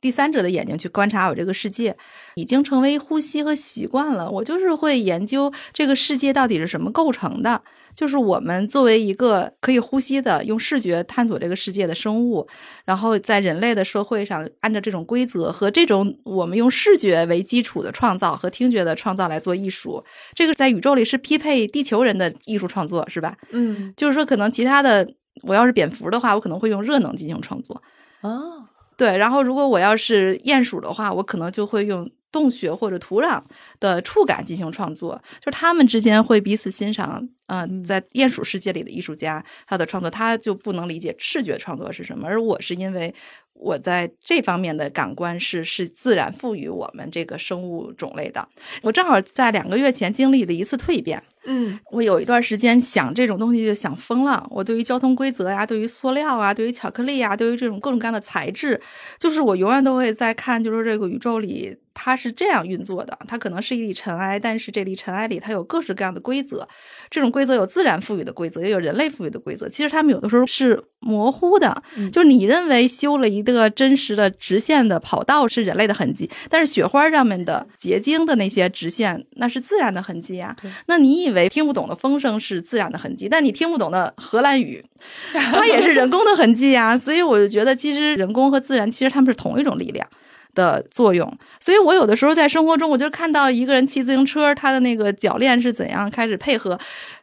[0.00, 1.96] 第三者的眼睛去观察我这个世界，
[2.36, 4.30] 已经成为呼吸和习惯了。
[4.30, 7.62] 我就是会研究这个世界到底是什么构成的。
[7.94, 12.46] 就是我们作为一个可以呼吸的、用视觉探索这个世界的生物，
[12.84, 20.02] 然后在人类的社会上，按照这种规则和这种我们用视觉为基础的创造和听觉的创造来做艺术，
[20.34, 23.36] 这个在宇宙里是匹配地球人的艺术创作，是吧？
[23.50, 25.06] 嗯，就是说，可能其他的，
[25.42, 27.82] 我要是蝙蝠的话，我可能会用热能进行创作。
[28.22, 28.64] 哦，
[28.96, 33.42] 对，然后如果我要是鼹鼠的话，我可能就会用洞穴或者土壤
[33.78, 37.28] 的触感进行创作，就是他们之间会彼此欣赏。
[37.52, 43.14] 嗯，在鼹鼠世界里的艺术家，他的创作他就不能理解视觉创作是什么，而我是因为
[43.52, 48.48] 我在这方面的感官是是自然赋予我们这个生物种类的。
[48.80, 51.22] 我正好在两个月前经历了一次蜕变。
[51.44, 54.46] 嗯，我有一段时间想这种东西就想疯了。
[54.48, 58.80] 我对于交通规则呀，对于塑料啊，对于巧克力啊，对于这种各种各样的材质，
[59.18, 63.18] 就是我永远都会在看，就是这个宇宙里它是这样运作的。
[63.26, 66.68] 它可能是一粒尘埃，但是这粒尘埃里它有各式各样的规则。
[67.10, 69.68] 这种规则有自然赋予的规则，也有人类赋予的规则。
[69.68, 71.82] 其实他们有的时候是模糊的，
[72.12, 80.56] 就是你认为修了一个真实的直线的跑道是人类的痕迹，但是雪花上面的结晶的那些直线那是自然的痕迹啊。
[80.86, 84.84] 那你以为听不懂的风声是自然的痕迹，但你听不懂的荷兰语，
[85.32, 86.96] 它也是人工的痕迹呀。
[86.96, 90.06] 所以我就觉得，其实人工和自然其实他们是同一种力量。
[90.54, 96.78] 的作用，所以我有的时候在生活中，我就看到一个人骑自行车，他的那个脚链是怎样开始配合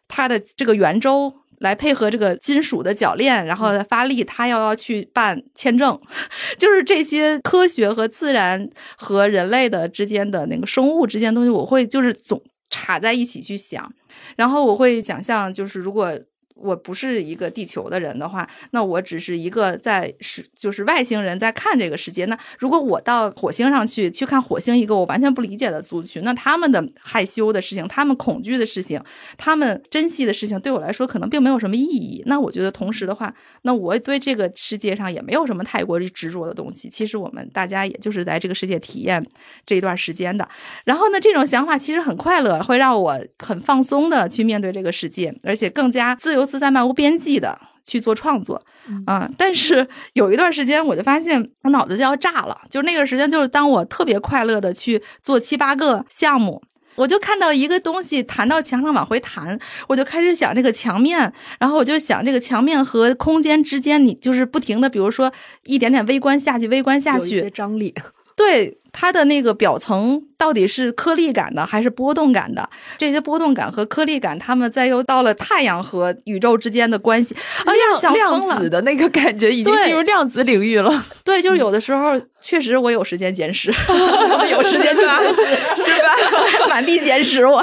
[0.10, 5.98] 他的这个圆周来配合这个金属的铰链，然后发力，他要要去办签证，
[6.60, 13.90] 就是这些科学和自然和人类的之间的那个生物之间的东西，我会就是总插在一起去想，
[14.36, 16.20] 然后我会想象，就是如果。
[16.62, 22.26] 我不是一个地球的人的话，那我只是一个在是就是外星人在看这个世界。
[22.26, 29.02] 那如果我到火星上去去看火星一个我完全不理解的族群，那他们的害羞的事情、他们恐惧的事情、
[29.38, 32.22] 他们珍惜的事情，对我来说可能并没有什么意义。
[32.26, 36.90] 那我觉得同时的话，那我对这个世界上也没有什么太过执着的东西。
[36.90, 39.26] 其实我们大家也就是在这个世界体验
[39.66, 40.48] 这一段时间的。
[40.84, 46.49] 然后呢，这种想法其实很快乐，会让我很放松的去面对这个世界，而且更加自由。
[46.50, 48.62] 自在漫无边际的去做创作，
[49.06, 49.30] 啊！
[49.38, 52.62] 但是 有一段时间，我就发现我脑子就要炸了。
[52.70, 56.62] 就是那个时间，就是当我特别快乐的去做七八个项目，
[56.96, 65.32] 我就看到一个东西弹到墙上往回弹，我就开始想这个墙面，然后我就想这个墙面和空间之间，你就是不停的，比如说
[65.66, 67.94] 一点点微观下去，微观下去，有一些张力，
[68.36, 68.78] 对。
[68.92, 72.68] 它的那个表层到底是颗粒感的还是波动感的？
[72.98, 77.36] 这些波动感和颗粒感，它们再又到了太阳和宇宙之间的关系，
[77.66, 81.06] 哎呀，想量子的那个感觉已经进入量子领域了。
[81.26, 83.70] 对，就是有的时候确实我有时间捡屎，
[84.50, 86.16] 有时间去 捡屎，是吧？
[86.70, 87.62] 满地捡屎我。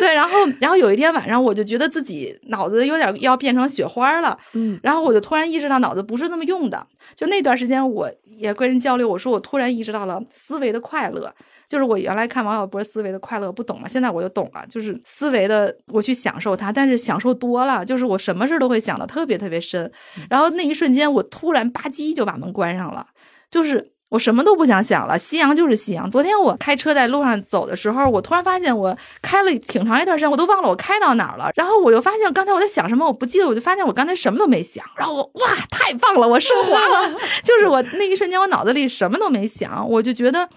[0.00, 4.36] 对，然后然后有一天晚上，我就觉得自己脑子有点要变成雪花了。
[4.54, 6.84] 嗯，然后我就突然意识到脑子不是那么用的。
[7.14, 11.32] 就那段时间，我也跟人交流，我说我突然意识到了思维的快乐，
[11.68, 19.90] 就是我原来看王小波思维的快乐不懂了，现在我就懂了，就是思维的我去享受它，但是享受多了，就是我什么事都会想的特别特别深，
[20.30, 23.06] 然后那一瞬间我突然吧唧就把门关上了，
[23.50, 23.92] 就是。
[24.10, 26.10] 我什么都不想想了，夕阳就是夕阳。
[26.10, 31.50] 昨天我开车在路上走的时候，我突然发现我开了挺长一段时间，我都忘了我开到哪儿了。
[31.56, 34.82] 然后我又发现刚才我在想什么，我不记得，我就发现我刚才什么都没想。
[34.96, 37.14] 然后我哇，太棒了，我升华了。
[37.44, 40.48] 就是我那一瞬间，我脑子里什么都没想，我就觉得，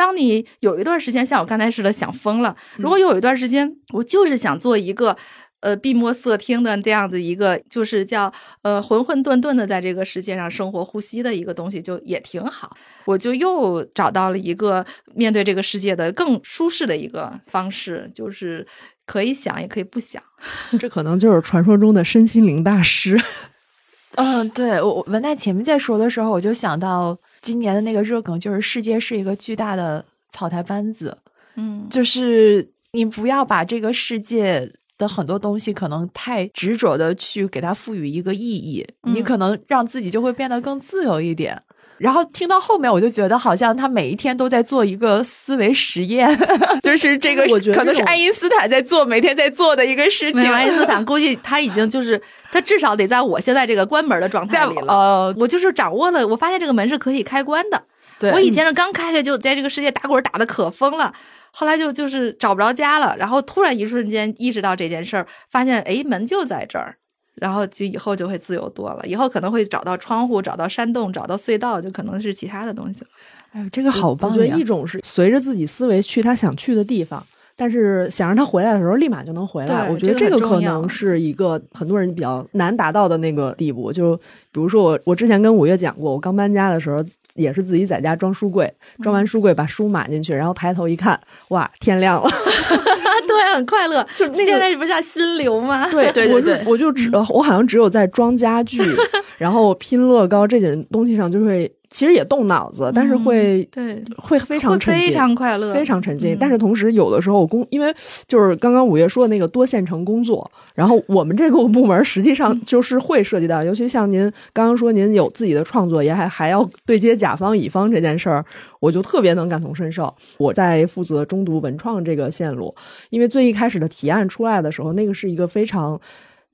[0.00, 5.14] 当你有一段时间像我刚才似的想疯了，如果有一段时间我就是想做一个。
[5.62, 8.32] 呃，闭目塞听的这样子一个，就是叫
[8.62, 12.74] 呃浑混沌沌的在这个世界上生活呼吸的一个东西，就也挺好。
[13.04, 14.82] 我就又找到了一个
[15.14, 18.66] 面对这个世界的更舒适的一个方式，就是
[19.04, 20.22] 可以想也可以不想。
[20.80, 23.20] 这可能就是传说中的身心灵大师。
[24.16, 31.18] 嗯，对我文在前面在说的时候，我就想到今年的那个热梗，就是世界是一个巨大的草台班子。
[31.56, 34.72] 嗯，就是你不要把这个世界。
[35.00, 41.58] 的很多东西可能太执着的去给它赋予一个意义，你可能让自己就会变得更自由一点。
[42.00, 46.28] 然后听到后面，我就觉得好像他每一天都在做一个思维实验，
[46.82, 50.50] 就是这个，我觉得可能是爱因斯坦在做，每天在做的一个事情。
[50.50, 52.20] 爱因斯坦 估计他已经就是
[52.50, 54.92] 他至少得在我现在这个关门的状态里了。
[54.92, 57.82] 呃，我就是掌握了，我发现这个门是可以开关的。
[58.18, 61.12] 对，我以前是刚开开就在这个世界打滚打的可疯了。
[61.52, 66.96] 后来就就是找不着家了，然后突然一瞬间意识到这件事儿，发现哎门就在这儿，
[67.40, 73.06] 然后就以后就会自由多了，以后可能会找到窗户，找到山洞，找到隧道，就可能是其他的东西了。
[73.52, 74.62] 哎呦，这个好棒呀我觉得一！
[74.62, 77.26] 种是随着自己思维去他想去的地方，
[77.56, 79.90] 但是想让他回来的时候立马就能回来。
[79.90, 83.92] 我觉得这个可能是一个很多人比较难达到的那个地步。
[83.92, 84.14] 就
[84.52, 87.02] 比如说我，我之前跟五月讲过，我刚搬家的时候
[87.40, 88.72] 也是自己在家装书柜，
[89.02, 91.18] 装完书柜把书码进去，然后抬头一看，
[91.48, 92.28] 哇，天亮了。
[93.26, 94.06] 对，很快乐。
[94.16, 95.88] 就那个现在不是叫心流吗？
[95.90, 98.80] 对 我对对就我就只我好像只有在装家具，
[99.38, 105.12] 然后拼乐高这点东西上，就会其实也动脑子，但是会对，会非常沉浸。
[105.12, 107.92] 常快乐，非常沉浸，嗯但是同时有的时候我工，因为
[108.28, 114.22] 就是刚刚五月说的那个多线程工作，然后我们这个部门实际上就是会涉及到，尤其像您
[114.52, 118.44] 刚刚说您有自己的创作，也还还要对接甲方乙方这件事儿，
[118.78, 120.14] 我就特别能感同身受。
[120.38, 122.72] 我在负责中读文创这个线路，
[123.10, 126.00] 因为最一开始的提案出来的时候，那个是一个非常。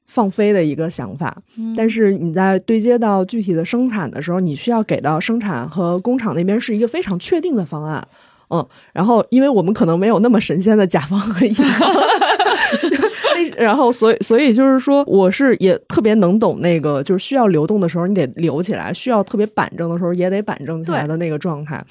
[0.06, 1.36] 放飞的一个想法，
[1.76, 8.06] 但是你在对接到具体的生产的时候，你需要给到生产和工厂那边是一个非常确定的方案。
[8.48, 11.66] 嗯，然后因为我们可能没有那么神仙的甲方和乙方，
[13.34, 21.84] 那然后所以所以就是说，我是也特别能懂那个，就是需要流动的时候你得留起来，需要特别板正的时候也得板正起来的那个状态。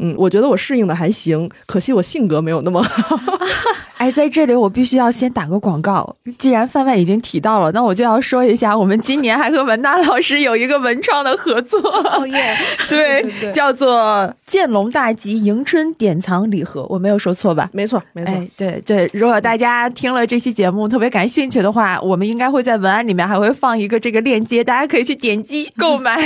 [0.00, 3.20] 嗯，我觉得我适应的还行，可惜我性格没有那么好。
[4.00, 6.16] 哎，在这里我必须要先打个广告。
[6.38, 12.56] 既然范范已经提到了，那我就要说一下，我们今年还和文娜老师有一个文创的合作，哦 耶，
[12.88, 17.68] 对，叫做“建龙大吉迎春典藏礼盒”，我没有说错吧？
[17.74, 18.32] 没错，没错。
[18.32, 26.16] 哎，对对，如果大家听了这期节目特别感兴趣的话，我们应该会在文案里面还会放一个这个链接，大家可以去点击购买。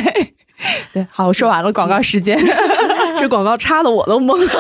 [0.93, 2.39] 对，好，我说完了，广告时间，
[3.21, 4.53] 这广告插的我都懵了。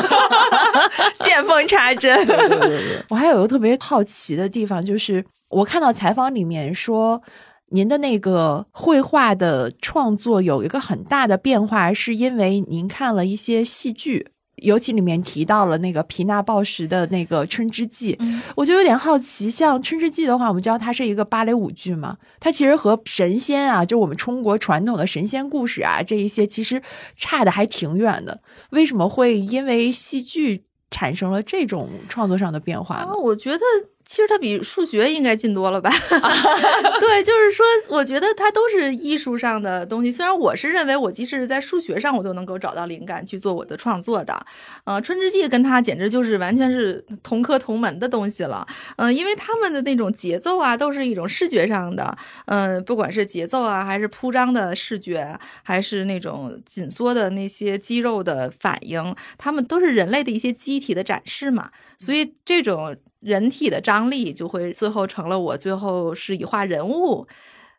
[1.20, 2.26] 见缝插针。
[2.26, 7.22] 对对对，我还有一个特别好奇的地方，就是我看到采访里面说，
[7.70, 14.28] 您的那个绘画的创作有一个很大的变化，是因为您看了一些戏剧。
[14.64, 19.50] 尤其里面提到了那个皮纳鲍什的那个《春之祭》，嗯我就有点好奇。
[19.50, 26.82] 像《春之祭》的话，我们知道它是一个芭蕾舞剧嘛，它其实和神仙啊，就我们中国传统的神仙故事啊，这一些其实
[27.14, 28.40] 差的还挺远的。
[28.70, 33.14] 为什么会因为戏剧产生了这种创作上的变化呢啊，？
[33.16, 33.60] 我觉得
[34.04, 35.90] 其实它比数学应该近多了吧？
[37.00, 40.12] 对，就是说，我觉得它都是艺术上的东西。
[40.12, 44.38] 虽然我是认为，我即使是在数学上，我都能够找到灵感去做我的创作的。
[44.84, 48.66] 呃，《春之祭》跟它简直就是完全是同科同门的东西了。
[48.96, 61.70] 嗯、因为他们的那种节奏啊，都是一种视觉上的，嗯、不管是节奏啊，还是铺张的视觉，还是那种紧缩的那些肌肉的反应，他们都是人类的一些机体的展示嘛。
[62.04, 67.26] 所以这种人体的张力就会最后成了我最后是以画人物，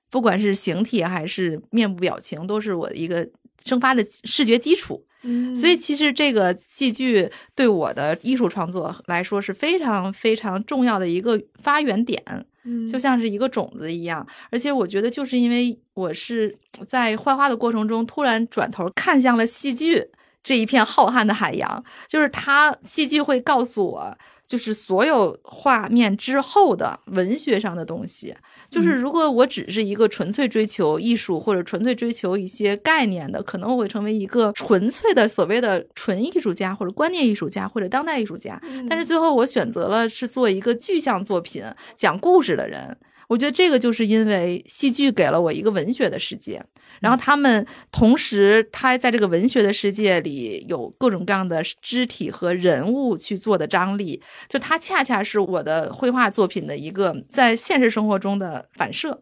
[0.09, 3.27] 不管是形体还是面部表情，都是我的一个
[3.63, 5.05] 生发的视觉基础。
[5.27, 12.21] 嗯所以其实这个戏剧对我的艺术创作来说是非常非常重要的一个发源点。
[12.67, 14.25] 嗯就像是一个种子一样。
[14.49, 16.55] 而且我觉得，就是因为我是
[16.87, 20.03] 在画画的过程中，突然转头看向了戏剧
[20.45, 24.17] 这一片浩瀚的海洋，就是他戏剧会告诉我。
[24.47, 28.31] 就是所有画面之后的文学上的东西，
[28.69, 38.61] 就是如果我只是一个纯粹追求艺术或者纯粹追求一些概念的，可能我会成为一个纯粹的所谓的纯艺术家或者观念艺术家或者当代艺术家。
[38.87, 41.63] 但是最后我选择了是做一个具象作品、
[41.95, 42.95] 讲故事的人。
[43.27, 46.63] 我觉得这个就是因为戏剧给了我一个文学的世界，
[46.99, 59.21] 然后他们同时，他在这个文学的世界里有各种各样的肢体和人物去做的张力，就它恰恰是我的绘画作品的一个在现实生活中的反射，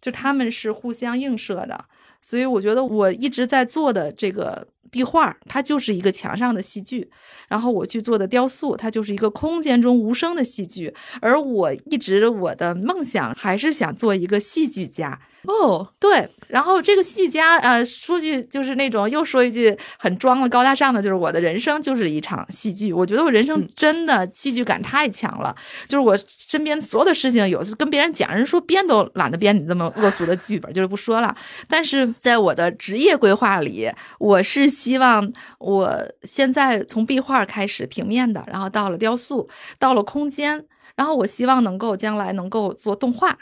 [0.00, 1.84] 就他们是互相映射的，
[2.22, 7.10] 所以我觉得我一直在做的这个壁画，它就是一个墙上的戏剧，
[7.48, 15.20] 然后我去做的雕塑，它就是一个空间中无声的戏剧，而我一直我的梦想还是想做一个戏剧家。
[15.44, 22.92] 哦，对，然后这个戏剧家，呃，说句就是那种又说一句很装的高大上的，就是我的人生就是一场戏剧。
[22.92, 25.54] 我觉得我人生真的戏剧感太强了，
[25.88, 31.34] 就是我身边所有的事情，有跟别人讲，人说编都懒得编你这么恶俗的剧本，就是不说了。
[31.68, 33.90] 但是在我的职业规划里，
[34.20, 39.48] 我是希望我现在从壁画开始平面的，然后到了雕塑，
[39.80, 40.64] 到了空间，
[40.94, 43.36] 然后我希望能够将来能够做动画。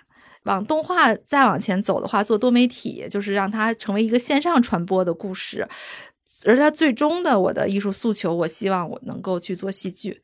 [0.45, 5.69] 往动画再往前走的话，做多媒体，就是让它成为一个线上传播的故事。
[6.47, 10.23] 而它最终的我的艺术诉求，我希望我能够去做戏剧，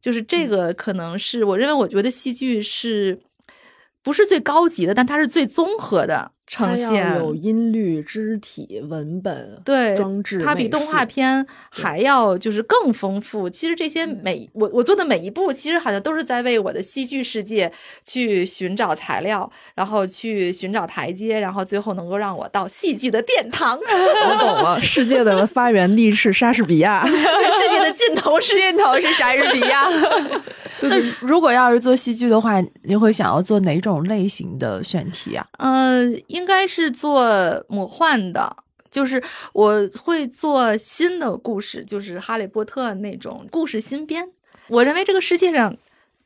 [0.00, 3.20] 就是这个可能是我认为，我觉得戏剧是
[4.02, 13.48] 不是最高级的，但它是最综合的呈现，有音律、肢体、文本、对装置，它比动画片还要就是更丰富。
[13.48, 17.70] 其实这些嗯每我我做的每一步，其实好像都是在为我的戏剧世界
[18.04, 27.06] 去寻找材料，然后去寻找台阶，然后最后能够让我到戏剧的殿堂， 我懂了，世界的发源地是莎士比亚。
[27.58, 29.86] 世界的尽头是 尽头是莎士比亚。
[30.80, 35.44] 那如果要是做戏剧的话，你会想要做哪种类型的选题啊？
[35.58, 37.24] 呃，应该是做
[37.68, 38.56] 魔幻的，
[38.90, 39.22] 就是
[39.52, 44.30] 我会做新的故事，就是哈利波特那种故事新编。
[44.68, 45.76] 我认为这个世界上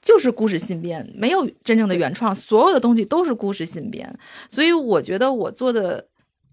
[0.00, 4.18] 就是故事新编，没有真正的原创，所有的东西都是故事新编。
[4.48, 6.08] 所以我觉得我做的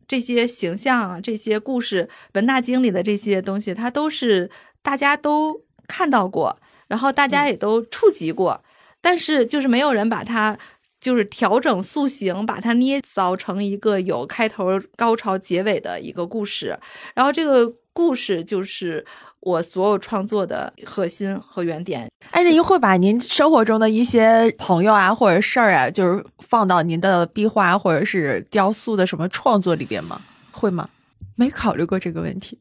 [0.08, 4.50] 这些形象啊，这些故事文大经里的这些东西，它都是
[4.82, 6.56] 大家都看到过，
[6.88, 8.64] 然后大家也都触及过，
[9.02, 10.58] 但是就是没有人把它
[11.00, 16.78] 就是调整塑形，把它捏造成一个有开头、高潮、结尾的一个故事。
[17.16, 19.06] 然后这个故事就是
[19.40, 22.10] 我所有创作的核心和原点。
[22.32, 30.22] 哎，那您会把您生活中的一些朋友啊，或者事儿啊，就是放到您的壁画或者是雕塑的什么创作里边吗？
[30.52, 30.90] 会吗？
[31.36, 32.60] 没考虑过这个问题。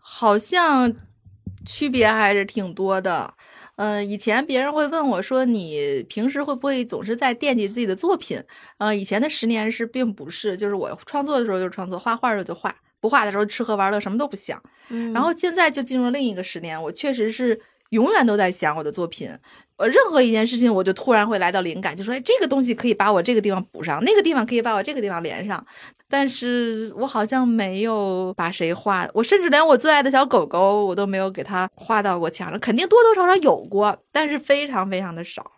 [0.00, 0.92] 好像
[1.64, 3.32] 区别还是挺多的。
[3.76, 8.42] 嗯、以前别人会问我说：“你平时会不会总是在惦记自己的作品？”
[8.78, 14.62] 嗯、以前的十年是并不是，就是我创作的时候就是创作，画画的时候就画，不画的时候吃喝玩乐什么都不想。
[14.90, 17.60] 嗯然后现在就进入了另一个十年，我确实是
[17.90, 19.30] 永远都在想我的作品。
[19.76, 25.66] 呃，任何一件事情，我就突然会来到灵感，就说，哎，这个东西可以把我这个地方补上，那个地方可以把我这个地方连上。
[26.12, 32.60] 但是我好像没有把谁画，我甚至连我最爱的小狗狗，我都没有给它画到过墙上。
[32.60, 35.52] 肯定多多少少有过，但是非常非常的少。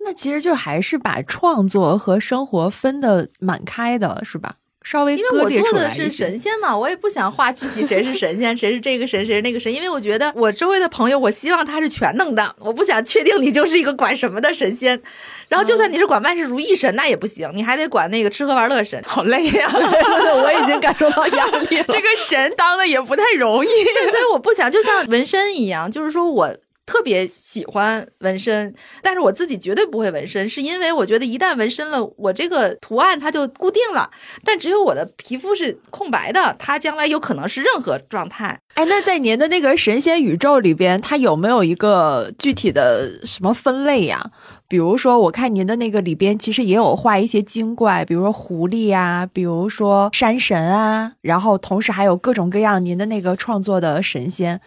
[0.00, 4.56] 那其实就还是把创作和生活分的蛮开的，是吧？
[4.84, 15.00] 稍微因为我做的是神仙嘛，我也不想画具体谁是神仙， 谁是这个神，谁是那个神，因为我觉得我周围的朋友，我希望他是全能的，我不想确定你就是一个管什么的神仙。
[15.48, 19.02] 然后就算你是管万事如意神，那也不行，你还得管那个吃喝玩乐神。
[19.06, 21.84] 好累呀、 我已经感受到压力了。
[21.88, 23.68] 这个神当的也不太容易。
[23.68, 26.54] 对，所以我不想就像纹身一样，就是说我。
[26.86, 34.10] 特别喜欢纹身，但是我自己绝对不会纹身，是因为我觉得一旦纹身了，我这个图案它就固定了。
[34.44, 38.58] 但只有我的皮肤是空白的，它将来有可能是任何状态。
[38.74, 44.30] 哎，那在您的那个神仙宇宙里边，它有没有一个具体的什么分类呀？
[44.66, 54.60] 比如说，我看您的那个里边其实也有画一些精怪，比如说狐狸啊，比如说山神啊，然后同时还有各种各样您的那个创作的神仙，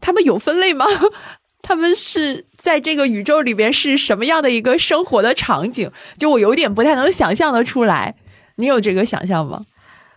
[0.00, 0.84] 他们有分类吗？
[1.66, 5.90] 他们是在这个宇宙里边是什么样的一个生活的场景？
[6.16, 8.14] 就我有点不太能想象的出来，
[8.54, 9.66] 你有这个想象吗？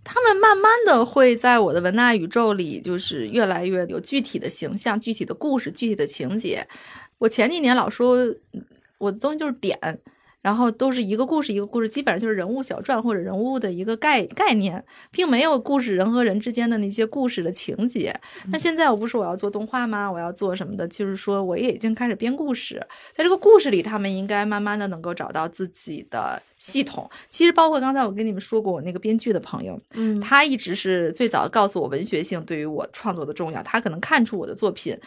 [0.04, 6.68] 他们慢慢的会在我的文纳宇宙里，就是越来越有具体的形象、具体的故事、具体的情节。
[7.18, 8.32] 我前几年老说
[9.00, 9.76] 我的东西就是点，
[10.42, 18.14] 然后都是一个故事一个故事，基本上就是人物小传或者人物的一个概概念，并没有故事人和人之间的那些故事的情节。
[18.52, 20.10] 那现在我不是我要做动画吗？
[20.10, 20.88] 我要做什么的？
[20.88, 22.82] 就是说我也已经开始编故事，
[23.16, 27.10] 在这个故事里，他们应该慢慢的能够找到自己的系统。
[27.28, 34.98] 其实包括刚才我跟你们说过，我那个编剧的朋友，嗯他一直是最早告诉我文学性对于我创作的重要，他可能看出我的作品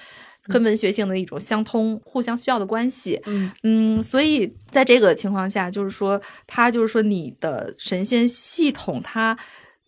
[0.45, 3.20] 跟文学性的一种相通、互相需要的关系。
[3.26, 9.38] 嗯嗯，所以在这个情况下，就是说，他就是说，你的神仙系统，它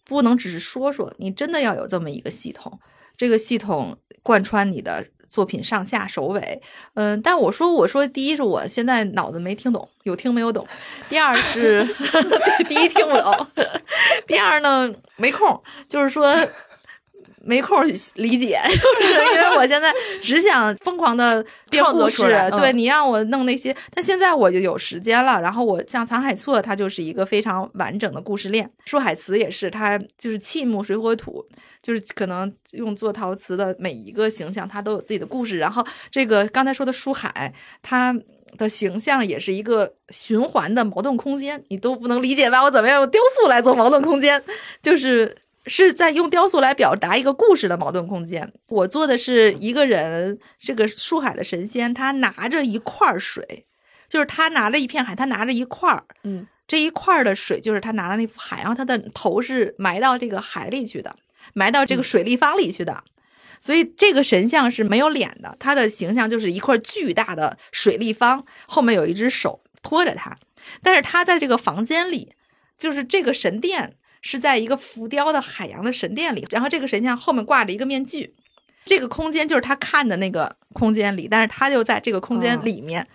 [0.05, 2.79] 不能只是说说，你真的要有这么一个系统，
[3.17, 6.63] 这个系统贯穿你的作品上下首尾。
[6.95, 10.65] 嗯，但我说，我说，第一是我现在脑子没听懂，有听没有懂；
[11.09, 11.85] 第二是
[12.69, 13.47] 第一听不懂，
[14.29, 16.33] 第二呢没空，就是说。
[17.47, 19.93] 没空理解， 就是因为我现在
[20.23, 22.23] 只想疯狂的编故事
[22.53, 25.41] 对你让我弄那些，但现在我就有时间了。
[25.41, 28.71] 然后我像藏海错，它就是一个非常完整的故事链。
[28.87, 31.45] 舒海瓷也是，它就是气木水火土，
[31.83, 35.59] 就是可能用做陶瓷的每一个形象，它都有自己的故事。
[35.59, 38.15] 然后这个刚才说的书海，它。
[38.57, 42.63] 的形象也是一个循环的矛盾空间，你都不能理解吧？
[42.63, 44.41] 我怎么样用雕塑来做矛盾空间？
[44.81, 45.37] 就是
[45.67, 48.53] 是在用雕塑来表达一个故事的矛盾空间。
[48.69, 53.67] 我做的是一个人，这个树海的神仙，他拿着一块儿水，
[54.09, 61.17] 就是他拿着一片海，他拿着一块儿，嗯，这一块儿的水就是他拿的那幅海，然后他的头是埋到这个海里去的，
[61.55, 63.03] 埋到这个水立方里去的。
[63.61, 70.37] 所以这个神像是没有脸的，他的形象就是一块巨大的水立方，后面有一只手托着他，
[70.83, 72.35] 但是他在这个房间里，
[72.77, 73.97] 就是这个神殿
[74.27, 78.35] 是在一个浮雕的海洋的神殿里，然后这个神像后面挂着一个面具，
[78.87, 83.07] 这个空间就是他看的那个空间里，但是他就在这个空间里面，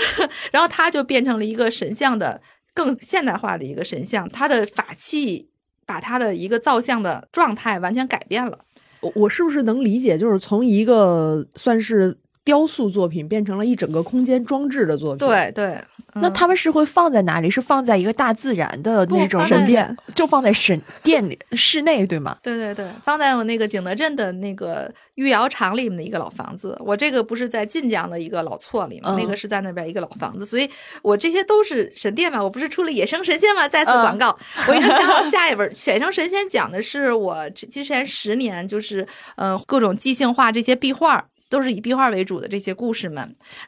[0.52, 2.42] 然后他就变成了一个神像的
[2.74, 5.48] 更现代化的一个神像，他的法器
[5.86, 8.66] 把他的一个造像的状态完全改变了。
[9.00, 12.14] 我我是不是能理解，就是从一个算是
[12.48, 15.18] 雕塑作品变成了一整个空间装置的作品？
[15.18, 15.78] 对对，
[16.14, 17.50] 那嗯他们是会放在哪里？
[17.50, 22.38] 是放在一个大自然的那种神殿，就放在神殿里室内，对吗？
[22.42, 26.74] 对对对，放在我那个景德镇的那个御窑厂里面的一个老房子。
[26.80, 30.66] 我这个不是在晋江的一个老厝里面，那嗯个是在那边一个老房子，所以
[31.02, 32.42] 我这些都是神殿嘛。
[32.42, 33.68] 我不是出了《野生神仙》吗？
[33.68, 34.34] 再次嗯广告，
[34.68, 39.02] 我已经想好下一本《野生神仙》，讲的是我之之前十年就是
[39.36, 41.22] 嗯、呃各种即兴画这些壁画。
[41.48, 43.16] 都是以壁画为主的这些故事们，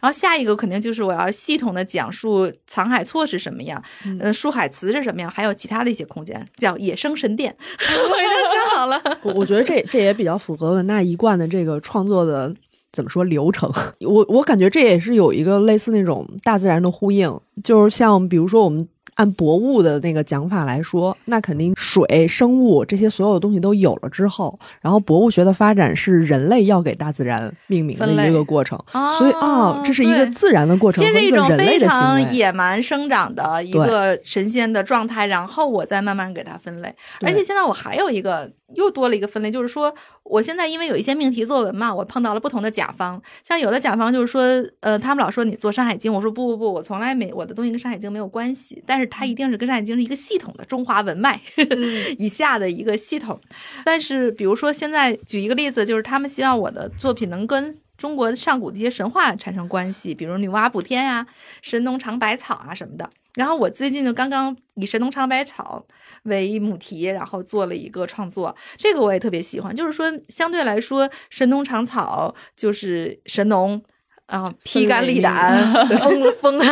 [0.01, 9.01] 然后下一个肯定就是我要系统的讲述藏海错是什么样，嗯，树海词是什么样，还有其他的一些空间，叫野生神殿， 我已经想好了。
[9.23, 12.55] 我我觉得这这也比较符合文娜一贯的这个创作的
[12.93, 13.73] 怎么说流程。
[14.07, 18.89] 我我感觉这也是有一个类似那种大自然的呼应，就是像比如说我们。
[19.21, 28.83] 按博物的那个讲法来说，那肯定水、生物这些所有的东西都有了之后，然后博物学的发展是人类要给大自然命名的一个过程。
[28.93, 31.79] 哦所以啊、这是一个自然的过程其实是一种非。
[31.79, 36.95] 常野蛮生长的一个神仙的状态，然后我再慢慢给它分类。
[37.21, 44.43] 而且现在我还有一个又多了一个分类，就是说我现在因为有一些命题作文嘛，我碰到了不同的甲方，像有的甲方就是说，
[44.81, 51.41] 呃，他们老说你做《山海经》，我说不不不，我从来没我的东西跟《山海经》没有关系，但是它一定是跟《山海经》是一个系统的中华文脉
[52.19, 53.41] 以下的一个系统。
[53.85, 61.27] 但是比如说现在举一个例子，就是他们希望我的作品能跟中国上古的一些神话产生关系，比如女娲补天呀、
[61.61, 63.11] 神农尝百草啊什么的。
[63.35, 65.85] 然后我最近就刚刚以神农尝百草
[66.25, 69.75] 为母题，然后做了一个创作，这个我也特别喜欢。
[69.75, 73.83] 就是说，相对来说，神农尝草就是神农。
[74.27, 75.61] 啊，披肝沥胆，
[75.99, 76.63] 风风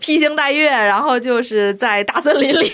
[0.00, 2.68] 披星戴月，然后就是在大森林里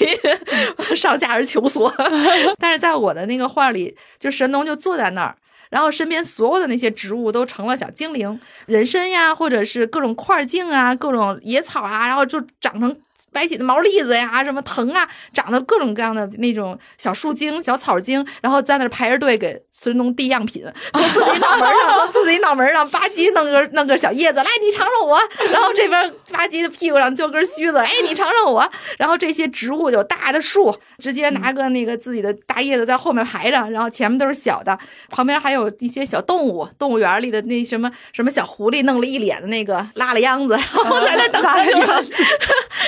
[0.96, 1.92] 上下而求索。
[2.58, 5.36] 但是在我的那个画里，就神农就坐在那儿，
[5.68, 12.96] 然后身边所有的那些植物都成了小精灵，人参呀，或者是各种块茎啊，各种野草啊，然后就长成
[13.34, 25.18] 白起的毛栗子呀，什么藤啊，长得各种各样的那种小树精、小草精，然后在那排着队给孙东递样品，从自己脑门上，从自己脑门上吧唧弄个弄个小叶子，来你尝尝我，
[25.50, 34.78] 然后这边吧唧的屁股上就根须子，哎你尝尝我，然后这些植物有大的树，直接拿个那个自己的大叶子在后面排着，然后前面都是小的，
[35.10, 42.12] 旁边还有一些小动物，动物园里的那什么什么小狐狸，弄了一脸的那个拉了秧子，然后在那等 着就是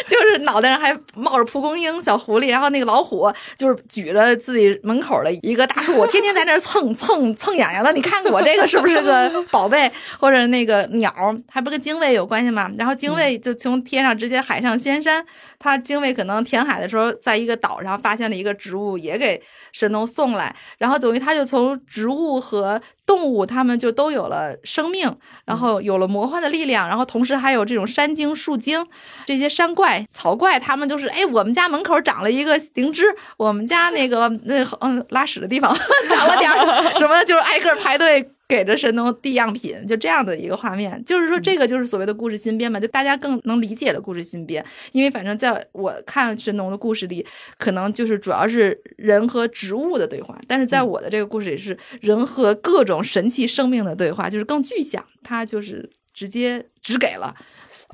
[0.07, 9.91] 就是 脑袋上还冒着蒲公英小狐狸，然后那个老虎就是举着自己门口的一个大树，天天在那儿蹭 蹭蹭痒痒的，你看看我这个是不是个宝贝？
[10.19, 11.13] 或者那个鸟，
[11.51, 12.71] 还不跟精卫有关系吗？
[12.79, 15.25] 然后精卫就从天上直接海上仙山，
[15.59, 28.85] 他精卫可能填海的时候，在一个岛上发现了一个植物，也给神农送来，然后等于他就从植物和动物，它们就都有了生命，然后有了魔幻的力量，然后同时还有这种山精、树精
[29.25, 33.05] 这些山怪、草怪，它们就是哎，我们家门口长了一个灵芝，
[33.37, 35.75] 我们家那个那嗯拉屎的地方
[36.11, 38.33] 长了点儿什么，就是挨个排队。
[38.49, 44.65] 给着神农递样品，就这样的一个画面，就是说这个就是所谓的故事新编嘛，就大家更能理解的故事新编。
[44.93, 47.27] 因为反正在我看神农的故事里，
[47.59, 57.35] 可能就是主要是人和植物的对话，但是在我的这个故事里是人和各种神奇生命的对话，就是更具象，它就是直接只给了。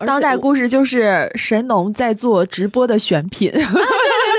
[0.07, 3.51] 当代故事就是神农在做直播的选品，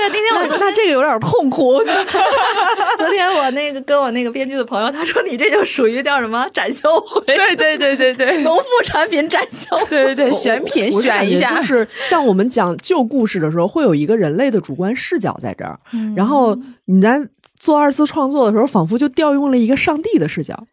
[0.08, 1.82] 对，那天我那那这个有点痛苦。
[2.96, 9.86] 昨天我那个跟我那个编辑的朋友，他说你这就属于叫什么展销会，对对对对对农副产品展销会。
[9.86, 17.20] 对对对，选品选一下就，是 像我们讲旧故事的时候，会有一个人类的主观视角在这儿，嗯然后你在
[17.58, 20.66] 做二次创作的时候，仿佛就调用了一个上帝的视角，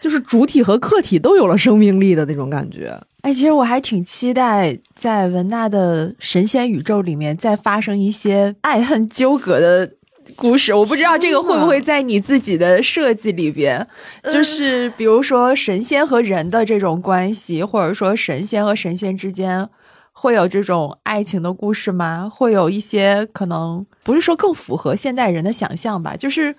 [0.00, 3.00] 就是主体和客体都有了生命力的那种感觉。
[3.24, 9.90] 哎，其实我还挺期待在文娜的神仙宇宙里面再发生一些爱恨纠葛的
[10.36, 10.74] 故事。
[10.74, 13.88] 我不知道这个会不会在你自己的设计里边，
[14.30, 19.68] 就是比如说神仙和人的这种关系，或者说神仙和神仙之间。
[20.16, 22.30] 会有这种爱情的故事吗？
[22.32, 26.54] 会有一些可能不是说更符合现代人的想象吧，就是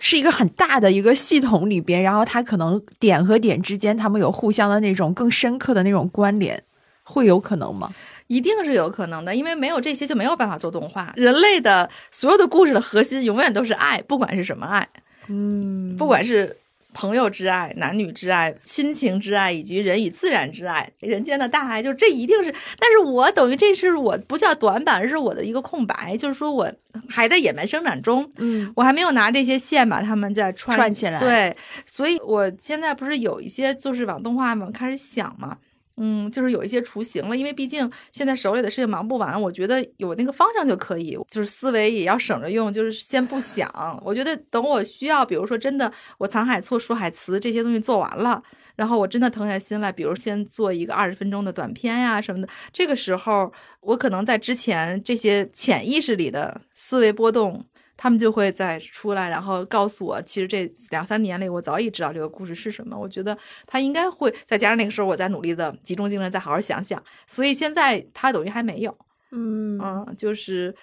[0.00, 6.60] 是一个很大的一个系统里边，然后它可能点和点之间，他们有互相的那种更深刻的那种关联，
[7.04, 7.92] 会有可能吗？
[8.26, 11.12] 一定是有可能的，因为没有这些就没有办法做动画。
[11.16, 14.88] 人类的所有的故事的核心永远都是爱，不管是什么爱，
[15.28, 16.56] 嗯，不管是
[16.92, 22.52] 朋友之爱、男女之爱、亲情之爱，以及人与自然之爱、人间的大爱，就这一定是。
[22.78, 26.70] 但是我等于这是我不叫短板，而是我的一个空白，就是说我
[27.08, 35.58] 还在野蛮生长中，嗯我还没有拿这些线把它们再串串起来对，所以我现在不是有一些就是往动画嘛开始想嘛。
[36.02, 43.70] 嗯，就是有一些雏形了，因为毕竟现在手里的事情忙不完，我觉得有那个方向就可以，就是思维也要省着用，就是先不想。
[44.02, 48.42] 我觉得等我需要，比如说真的我藏海错、说海词这些东西做完了，
[48.76, 57.66] 然后我真的腾下心来，比如先做一个二十分钟的短片呀什么的，这个时候我可能在之前这些潜意识里的思维波动。
[58.02, 62.96] 他们就会再出来，然后告诉我，其实这两三年里，我早已知道这个故事是什么。
[62.98, 63.36] 我觉得
[63.66, 67.02] 他应该会再加上那个时候，我在努力的集中精神，再好好想想。
[67.26, 68.96] 所以现在他等于还没有，
[69.32, 70.74] 嗯，嗯，就是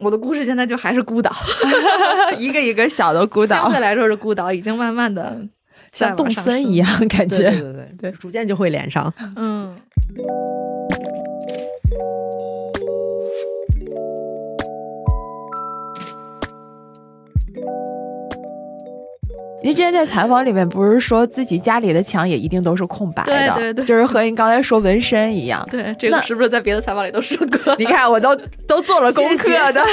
[0.00, 1.30] 我的故事现在就还是孤岛，
[2.36, 5.40] 一个一个小的孤岛相，对来说是孤岛，已经慢慢的
[5.92, 7.48] 像动森一，样感觉。
[7.48, 9.14] 对对对对对 逐渐就会连上。
[9.36, 9.76] 嗯。
[19.66, 25.66] 您之前在采访里面不是说自己家里的墙也一定都是空白的，对对对就是和您刚才说纹身一样。
[25.68, 27.74] 对，这个是不是在别的采访里都说过？
[27.76, 28.36] 你看，我都
[28.68, 29.84] 都做了功课的。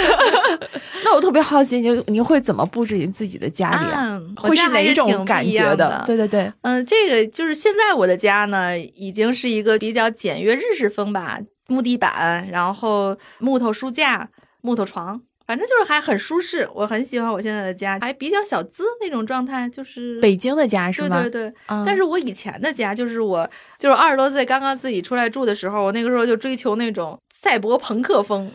[1.03, 6.03] 那我特别好奇，您您会怎么布置您自己的家里会是哪家还是挺种感觉的？
[6.05, 14.29] 对对对，嗯，这个就是现在我的家呢，已经是一个比较简约日式风吧，木地板，然后木头书架、
[14.61, 16.67] 木头床，反正就是还很舒适。
[16.73, 21.21] 我很喜欢我现在的家，还比较小资那种状态，就是北京的家是吗？
[21.21, 21.53] 对对对。
[21.67, 28.51] 嗯但是我以前的家，就是我就是二十多岁刚刚自己出来住的时候，我那个时候就追求那种赛博朋克风。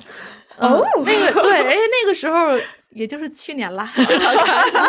[0.56, 2.58] 哦，那个 对，而且那个时候
[2.90, 4.82] 也就是去年啦，开玩笑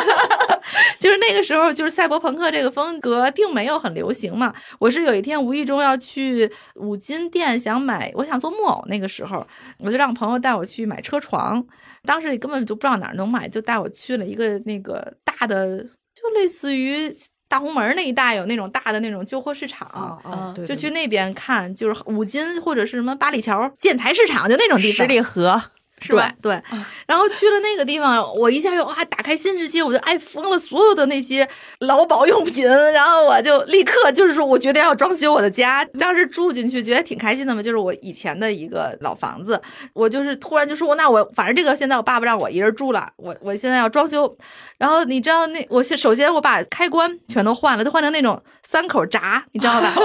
[1.00, 4.54] 就是那个时候，就是赛博朋克这个风格并没有很流行嘛。
[4.80, 9.46] 我是有一天无意中要去五金店想买，我想做木偶，那个时候
[9.80, 11.66] 我就让朋友带我去买车床，
[12.04, 17.16] 当时根本就不知道哪儿能买，就带我去了一个那个大的，就类似于。
[17.52, 25.08] 大红门那一带有那种大的那种旧货市场，就去那边看，就是五金或者是什么八里桥建材市场，就那种地十方。
[25.08, 25.60] 里河，
[26.00, 26.32] 是吧？
[26.42, 26.62] 对，
[27.06, 31.48] 然后去了那个地方，我一下又哇打开新世界，我就爱疯了，所有的那些
[31.80, 35.86] 劳保用品，然后我就立刻就是说，我决定要装修我的家。
[36.00, 39.62] 当时住进去觉得挺开心的嘛，就是我以前的一个老房子，
[39.94, 44.34] 我就是突然就说，那我反正这个现在我爸爸让我一人住了，我我现在要装修，
[44.78, 49.94] 然后你知道那我先首先我把开关全都换了，都换成那种三口闸，你知道吧？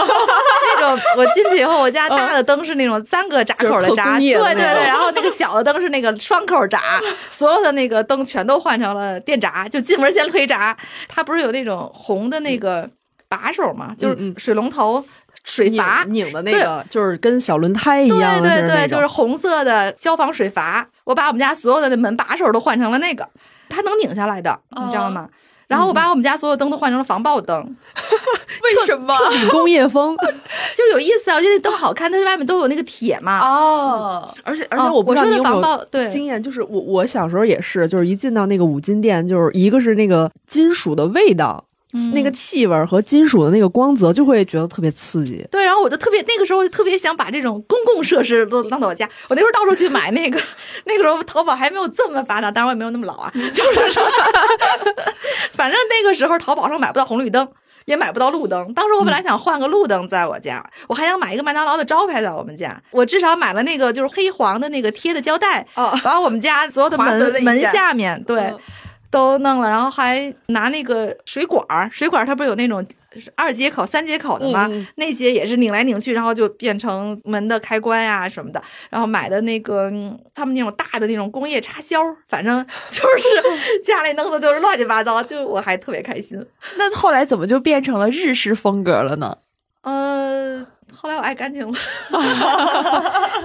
[0.77, 10.76] 那种我进去以后，我家大的灯是那种三个闸口的闸，对对对，然后那个小的灯是那个双口闸，所有的那个灯全都换成了电闸，就进门先推闸。
[11.09, 12.91] 它不是有那种红的那个
[13.28, 15.05] 把手嘛，就是嗯水龙头、
[15.45, 16.05] 水阀。
[16.09, 23.28] 拧拧的那个，就是跟小轮胎一样的，对对，那种就是红色的消防水阀，我把我们家所有的那门把手都换成了那个，
[23.68, 25.28] 它能拧下来的，你知道吗？
[25.67, 27.57] 然后我把我们家所有灯都换成了防爆灯，
[28.62, 29.17] 为什么？
[29.33, 30.17] 挺工业风。
[30.77, 31.37] 就是有意思啊！
[31.37, 33.41] 我觉得灯好看，它外面都有那个铁嘛。
[33.41, 41.65] 哦，而且而且哦我不知道我说的你有没有防爆对经验，就是我我小时候也是，就是一进到那个五金店，就是一个是那个金属的味道。
[41.95, 45.47] 嗯那个气味和金属的那个光泽，就会觉得特别刺激。
[45.51, 49.09] 对，然后我就特别那个时候就特别想把这种公共设施都弄到我家。
[49.29, 50.41] 我那时候到处去买那个，
[50.87, 54.05] 那个时候淘宝还没有这么发达，当然我也没有那么老啊， 就是说，
[55.53, 57.49] 反正那个时候淘宝上买不到红绿灯。
[57.87, 58.73] 也买不到路灯。
[58.73, 62.83] 当时我本来想换个路灯在我家，我还想买一个麦当劳的招牌在我们家。
[62.91, 68.41] 我至少买了那个就是黑黄的那个贴的胶带，哦把我们家所有的门门下下面对。
[68.41, 68.59] 嗯
[69.15, 72.85] 都弄了，然后还拿那个水管儿，水管儿它不是有那种
[73.37, 74.69] 二接口、三接口的吗？
[74.97, 78.61] 那些也是拧来拧去，然后就变成门的开关呀、什么的。
[78.91, 86.45] 然后买的那个嗯他们那种大的那种工业插销，反正就是家里 弄的都是乱七八糟，就我还特别开心。
[86.77, 89.39] 那后来怎么就变成了日式风格了呢？
[89.83, 91.73] 呃，后来我爱干净了，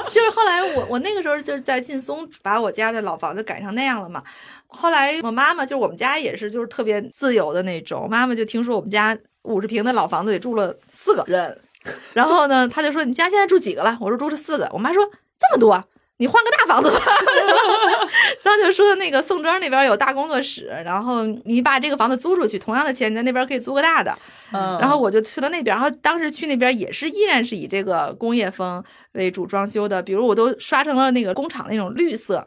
[0.09, 4.23] 就是后来我我那个时候就是在劲松把我家的老房子改成那样了嘛。
[4.69, 11.59] 后来我妈妈就是我们家也是就是特别自由的那种，妈妈就听说我们家五十平的老房子里住了四个人，
[12.13, 13.97] 然后呢，她就说你家现在住几个了？
[13.99, 15.03] 我说住了四个，我妈说
[15.37, 15.83] 这么多。
[16.21, 16.99] 你换个大房子吧。
[18.43, 24.13] 然后就说那个宋庄那边有大工作室，然后你把这个房子租出去，同样的钱你在那边可以租个大的。
[24.51, 32.45] 嗯，然后我就去了那边，然后当时去那边也是依然是以这个工业风为主装修的，比如我都刷成了那个工厂那种绿色，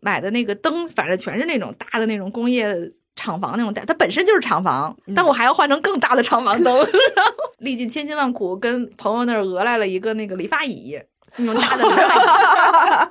[0.00, 6.74] 买的那个灯，反正全是那种大的那种工业厂房那种，它本身就是厂房，但我还要换成更大的厂房灯，
[7.14, 10.98] 然后历尽千辛万苦跟朋友那儿讹来了一个那个理发椅。
[11.36, 13.10] 那种大的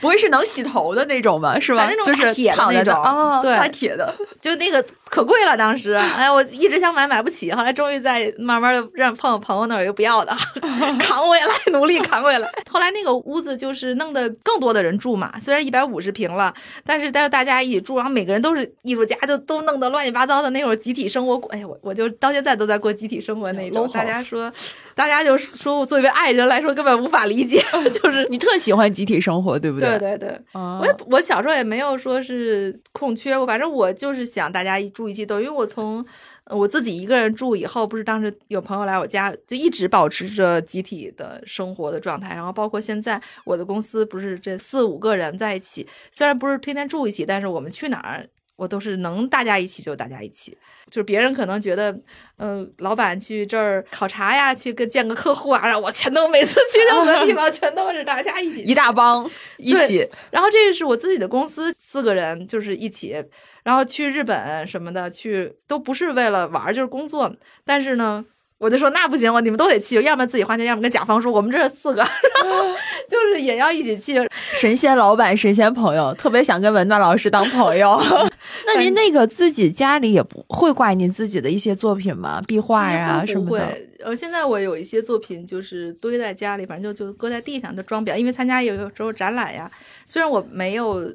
[0.00, 1.58] 不会是能洗头的那种吧？
[1.60, 1.78] 是吧？
[1.80, 4.12] 反正那就是种铁的那种啊，对大铁的。
[4.40, 10.36] 就那个可贵了，当时，哎，我一直想买，买不起，后来终于在慢慢的让碰友朋友那儿有不要的，
[11.00, 12.48] 扛回来，努力扛回来。
[12.70, 16.52] 后来那个屋子就是弄得更多的人住嘛，虽然一百五十平了，
[16.84, 21.34] 但是大大家一起住，然后每个人都是艺术家，就都弄得乱七八糟的那种集体生活。
[21.48, 24.52] 哎呀，我我就到现在都在过集体生活那种，大家说，
[24.96, 27.62] 大家就说我作为爱人来说根本无法理解，
[28.02, 28.26] 就是。
[28.30, 36.02] 你特喜欢集体生活，对不对对对对，啊我也我小时候也没有说是空缺，我反正我就是想大家一住一起，等于我从
[36.44, 48.26] 呃我自己一个人住以后，不是当时有朋友来我家，就一直保持着集体的生活的状态，然后包括现在我的公司不是这四五个人在一起，虽然不是天天住一起，但是我们去哪儿。
[48.56, 50.56] 我都是能大家一起就大家一起，
[50.90, 51.96] 就是别人可能觉得，
[52.38, 59.30] 嗯、老板去这儿考察呀，去跟见个客户啊，让我全都每次去任何地方全都是大家一起，一大帮。
[59.58, 63.22] 一起，然后这个是我自己的公司，四个人就是一起，
[63.62, 67.30] 然后去日本什么的，去都不是为了玩，就是工作。
[67.64, 68.24] 但是呢，
[68.58, 72.08] 我就说那不行，我你们都得去，要么自己花钱，要么跟甲方说我们这四个，然
[72.50, 72.74] 后
[73.08, 74.26] 就是也要一起去。
[74.52, 78.00] 神仙老板、神仙朋友，特别想跟文娜老师当朋友。
[78.66, 82.40] 那您那个自己家里也不会挂您自己的一些作品吗？
[82.46, 83.66] 壁画呀什么的？
[83.66, 83.90] 会。
[84.02, 89.70] 呃，现在我有一些作品就是堆在家里，反正就就搁在地上的装裱，因为参加有时候展览呀。
[90.06, 91.12] 虽然我没有，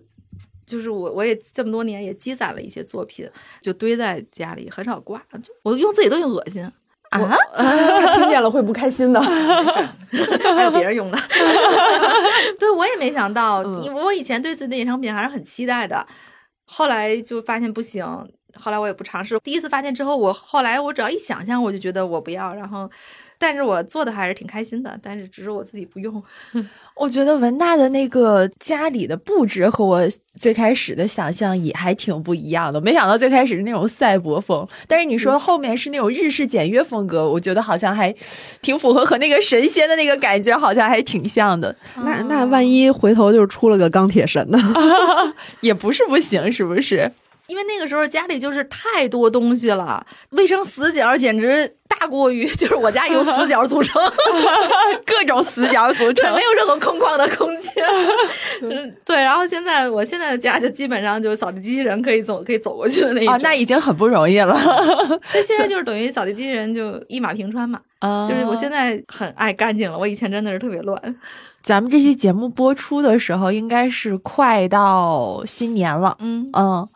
[0.68, 3.28] 就是我我也这么多年也积攒了一些作品，
[3.62, 5.20] 就堆在家里，很少挂。
[5.42, 6.70] 就我用自己都有恶心
[7.12, 9.22] 啊，他 听见了会不开心的。
[10.56, 11.18] 还有别人用的。
[12.60, 13.60] 对我也没想到，
[13.94, 16.06] 我以前对自己的演唱品还是很期待的，
[16.66, 18.06] 后来就发现不行。
[18.56, 19.40] 后来我也不尝试。
[19.40, 22.54] 第一次发现之后，我后来我只要一想象，我就觉得我不要。
[22.54, 22.90] 然后，
[23.42, 26.24] 但是我做的还是挺开心的，但是只是我自己不用。
[26.96, 30.08] 我觉得文娜的那个家里的布置和我
[30.40, 32.80] 最开始的想象也还挺不一样的。
[32.80, 38.14] 没想到最开始是那种赛博风，但是你说后面是那种日式简约风格，我觉得好像还
[38.62, 41.76] 挺符合和那个神仙的那个感觉，好像还挺像的。
[41.96, 44.60] 那那万一回头就出了个钢铁神呢？
[45.62, 47.12] 也不是不行，是不是？
[47.52, 54.02] 因为那个时候家里就是太多东西了，卫生死角简直大过于就是我家由死角组成，
[55.06, 56.42] 各种死角组对，成没。
[56.42, 57.84] 有任何空旷的空间。
[58.64, 59.18] 嗯，对。
[59.18, 63.34] 然后现在我现在的家就基本上就是扫地机器人可以走可以走过去的那一种。
[63.34, 64.58] 啊，那已经很不容易了。
[65.34, 67.82] 但，现在就是等于扫地机器人就一马平川嘛。
[68.00, 70.98] 啊就是我现在很爱干净了，我以前真的是特别乱。
[71.62, 76.18] 咱们这期节目播出的时候，应该是快到新年了。
[76.20, 76.88] 嗯，嗯，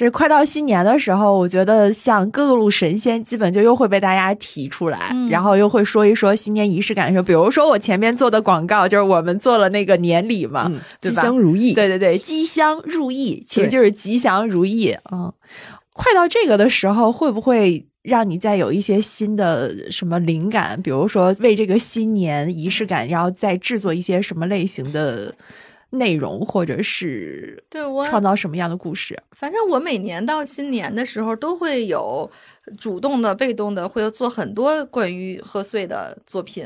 [0.00, 11.74] 这快到新年的时候，我觉得像各路神仙，基本就又会被大家提出来，嗯然后又会说一说新年仪式感的时候，比如说我前面做的广告，就是我们做了那个年礼嘛，嗯，吉对吧祥如意。
[11.74, 14.96] 对对对，吉祥如意，其实就是吉祥如意。
[15.12, 15.30] 嗯，
[15.92, 20.80] 快到这个的时候，会不会让你再有一些新的什么灵感？
[20.80, 25.34] 比如说为这个新年仪式感，然后再制作一些什么类型的
[25.90, 29.20] 内容，或者是对我创造什么样的故事？
[29.32, 32.30] 反正我每年到新年的时候都会有
[32.78, 36.64] 主动的、被动的，会做很多关于贺岁的作品。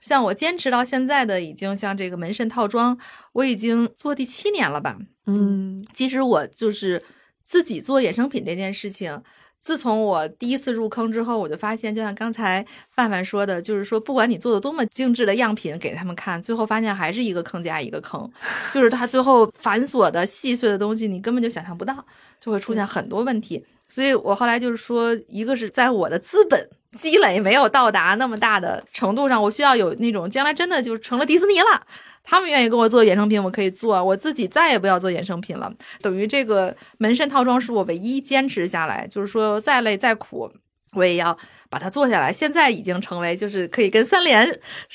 [0.00, 2.98] 像我坚持到现在的，已经像这个门神套装，
[3.32, 4.98] 我已经做第七年了吧。
[5.26, 7.02] 嗯其实我就是
[7.42, 9.22] 自己做衍生品这件事情，
[9.64, 12.62] 自从我第一次入坑之后，我就发现，就像刚才
[12.94, 18.30] 范范说的，就是说，不管你做的多么精致的样品给他们看，最后发现还是一个坑加一个坑，
[18.74, 22.04] 就是它最后繁琐的、细碎的东西，你根本就想象不到，
[22.38, 23.64] 就会出现很多问题。
[23.88, 26.68] 所以我后来就是说，一个是在我的资本。
[26.96, 31.84] 积累没有到达那么大的程度上，我需要有那种将来真的就成了迪士尼了，
[32.24, 35.72] 他们愿意跟我做衍生品，我可以做，我自己再也不要做衍生品了。
[36.00, 40.50] 等于这个门神套装是我唯一坚持下来，就是说再累再苦，
[40.94, 41.36] 我也要
[41.74, 44.46] 把它做下来，现在已经成为就是可以跟三联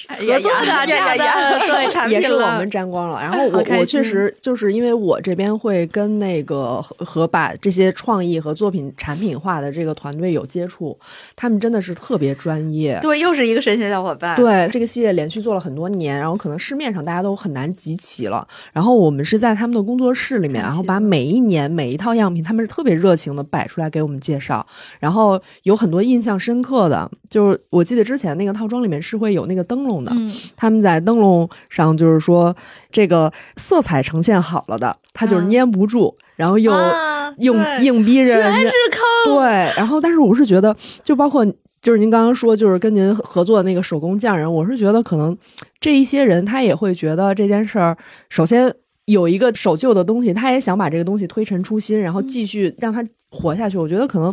[0.07, 3.21] 合作的呀这样的也 品了 是我们沾光了。
[3.21, 10.97] 然后我 我确实就是因为我这边会跟那个和和把这些创意和作品产品化的这个团队有接触，
[11.35, 12.97] 他们真的是特别专业。
[13.01, 14.37] 对，又是一个神仙小伙伴。
[14.37, 18.47] 对这个系列连续做了很多年，然后可能市面上大家都很难集齐了。
[18.71, 24.65] 然后我们是在他们的工作室里面，然后把每一年每一套样品，他们是特别热情的摆出来给我们介绍。
[24.99, 32.55] 然后有很多印象深刻的，就是我记得之前那个套装里面是会有那个灯笼的，嗯，他们在灯笼上就是说
[32.91, 39.35] 这个色彩呈现好了的，它就是嗯粘不住，然后又啊硬、对硬逼着人全是坑。
[39.35, 41.45] 对，然后但是我是觉得，就包括
[41.81, 45.35] 就是您刚刚说，就是跟您合作的那个手工匠人，我是觉得可能
[45.79, 47.97] 这一些人他也会觉得这件事儿，
[48.29, 48.73] 首先。
[49.05, 53.75] 有一个守旧的东西，他也想把这个东西推陈出新，然后继续让它活下去。
[53.75, 54.31] 我觉得可能，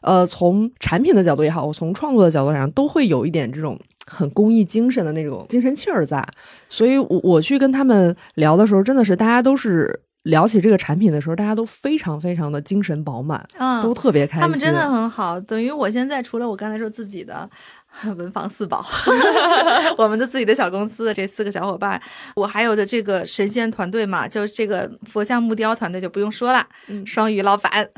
[0.00, 6.26] 呃，从产品的角度也好，我从创作的角度上，都会有一点这种很公益精神的那种精神气儿在。
[6.68, 13.44] 所以我我去跟他们聊的时候，真的是大家都是聊起这个产品的时候，大家都非常非常的精神饱满。
[13.58, 14.42] 嗯，都特别开心。
[14.42, 17.48] 他们真的很好，等于我现在除了我刚才说自己的
[18.16, 18.84] 文房四宝，
[19.98, 22.00] 我们的自己的小公司这四个小伙伴，
[22.36, 27.04] 我还有的这个神仙团队嘛，就是这个佛像木雕团队就不用说了，嗯。
[27.06, 27.88] 双鱼老板，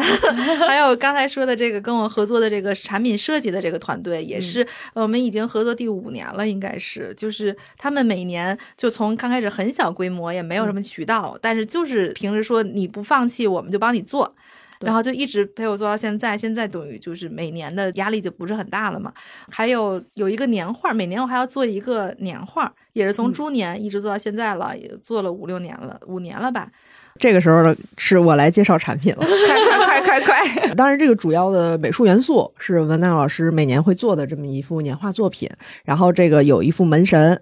[0.69, 14.35] 还有刚才说的这个跟我合作的这个产品设计的这个团队，也是、呃我们已经合作第五年了，应该是，就是他们每年就从刚开始很小规模，也没有什么渠道，但是就是平时说你不放弃，我们就帮你做。
[14.81, 19.13] 对然后就一直陪我做到现在，现在等于就是每年的压力就不是很大了嘛。
[19.51, 26.71] 还有有一个年画，每年我还要做一个年画，也是从嗯猪年一直做到现在了，也做了五六年了，五年了吧。
[27.19, 29.19] 这个时候呢，是我来介绍产品了。
[29.19, 30.69] 快快快快快！
[30.75, 35.47] 当然，这个主要的美术元素是文娜老师每年会做的这么一幅年画作品。
[35.85, 37.39] 然后这个有一幅门神，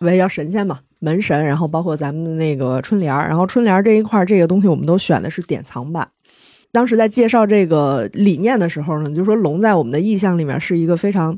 [0.00, 3.28] 围绕神仙嘛，门神，然后包括咱们的那个春联儿。
[3.28, 6.08] 然后春联儿这一块儿这个东西，我们都选的是典藏版。
[6.70, 11.36] 当时在介绍这个理念的时候呢，就说龙在我们的意象里面是一个非常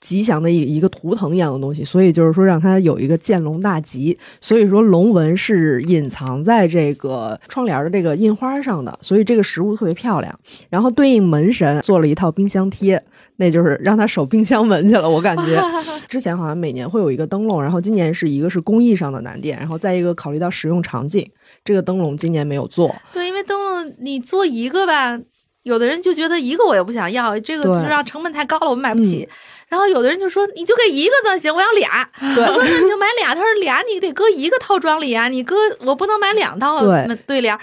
[0.00, 4.18] 吉祥的一一个图腾一样的东西，所以就是说让它有一个见龙大吉。
[4.40, 10.36] 所以说龙纹是隐藏在这个窗帘的这个印花上的，所以这个实物特别漂亮。
[10.68, 13.02] 然后对应门神做了一套冰箱贴，
[13.36, 15.08] 那就是让他守冰箱门去了。
[15.08, 15.62] 我感觉
[16.08, 21.30] 之前好像每年会有一个灯笼，然后今年是一个是工艺上的难点，然后再一个考虑到使用场景，
[21.64, 22.94] 这个灯笼今年没有做。
[23.12, 25.18] 对，因为灯笼你做一个吧，
[25.62, 29.28] 有的人就觉得一个我也不想要，这个就是让成本太高了，我们买不起。
[29.68, 32.08] 然后有的人就说你就给一个就行，我要俩。
[32.34, 37.60] 对我说那你就买俩，他说俩你得搁一个套装里啊，你搁我不能买两套对对联儿。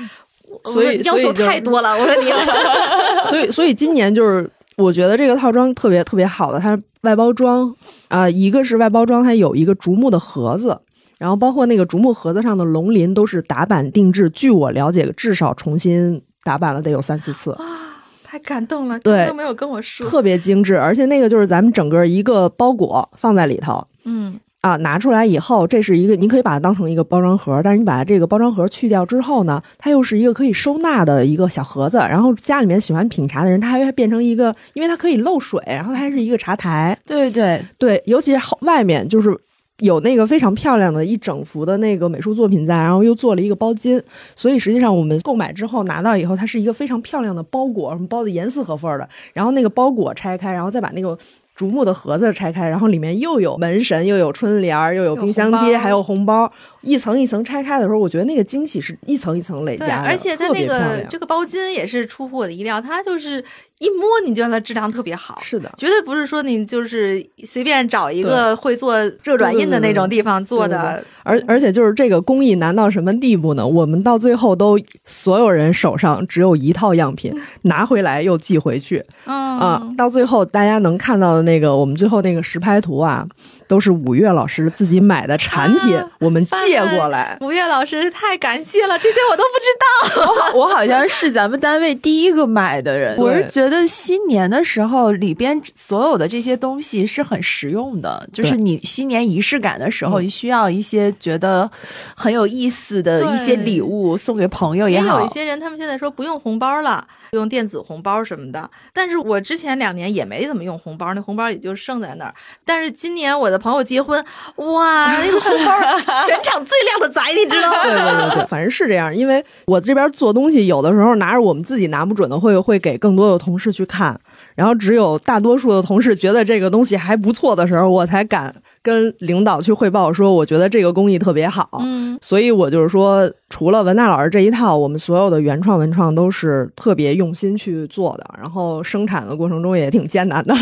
[0.63, 2.31] 所以要求太多了，我说你
[3.27, 7.75] 所以，所以今年就是我觉得这个套装特别特别好的，它外包装
[8.07, 10.79] 啊、一个是外包装，它有一个竹木的盒子。
[11.20, 17.51] 然后包括那个竹木盒子上的龙鳞都是打版定制，据我了解，至少重新打版了得有三四次。
[17.53, 20.05] 啊，太感动了，对都没有跟我说。
[20.07, 31.97] 特别精致，而且那个就是咱们整个一个包裹放在里头嗯，啊，拿出来以后，这是一个你可以把它当成一个包装盒，但是你把这个包装盒去掉之后呢，它又是一个可以收纳的一个小盒子。
[31.97, 36.95] 然后家里面喜欢品茶的人，它还会变成一个，因为它可以漏水，然后它还是一个茶台。
[37.07, 39.36] 对对，对，尤其是后外面就是。
[39.80, 44.01] 有那个非常漂亮的一整幅的那个美术作品在，然后又做了一个包巾，
[44.36, 49.07] 所以实际上我们购买之后拿到以后，它是一个非常漂亮的包裹，什么包的严丝合缝的。
[49.34, 51.15] 然后那个包裹拆开，然后再把那个
[51.55, 56.51] 竹木的盒子拆开，然后里面又有门神，又有春联儿，又有有冰箱贴，还有红包，
[56.82, 61.05] 一层一层拆开的时候，我觉得那个惊喜是一层一层累，加的，而且它特那个。
[61.09, 63.43] 这个包巾也是出乎我的意料，它就是
[63.80, 65.39] 一摸你就觉得它质量特别好。
[65.41, 73.65] 是的，绝对不是说你就是随便找一个会做热转印的那种地方做的，而而且就是这个工艺难到什么地步呢？
[73.65, 79.89] 我们到最后都所有人手上只有一套样品， 拿回来又寄回去嗯啊。
[79.97, 83.28] 到最后大家能看到的那个我们最后那个实拍图啊，
[83.68, 87.38] 都是五月老师自己买的产品，啊我们借过来。
[87.41, 90.26] 五月老师太感谢了，这些我都不知道。
[90.32, 93.18] 我好我好像是咱们单位第一个买的人。
[93.18, 101.70] 我是觉得新年的时候里边所有的这些东西是很实用的，就是你新年仪式感的时候，嗯你需要一些觉得
[102.15, 105.20] 很有意思的一些礼物送给朋友也好。
[105.20, 108.70] 有一些人，他们现在说不用红包了，用电子红包什么的。
[108.93, 112.34] 但是我之前两年也没怎么用红包，那红包也就剩在那儿。
[112.65, 114.24] 但是今年我的朋友结婚，
[114.55, 115.71] 哇，那个红包
[116.25, 117.84] 全场最靓的仔，你知道吗？
[117.84, 119.16] 对对对对，反正是这样。
[119.16, 124.20] 因为我这边做东西，有的时候拿着我们自己拿不准的，会会给更多的同事去看。
[124.55, 128.54] 然后只有大多数的同事觉得这个东西还不错的时候，我才敢
[128.88, 131.70] 跟领导去汇报说，我觉得这个工艺特别好。
[131.82, 140.55] 嗯，所以我就是说，除了文大老师这一套，我们所有的原创文创都是特别用心去做的，然后生产的过程中也挺艰难的。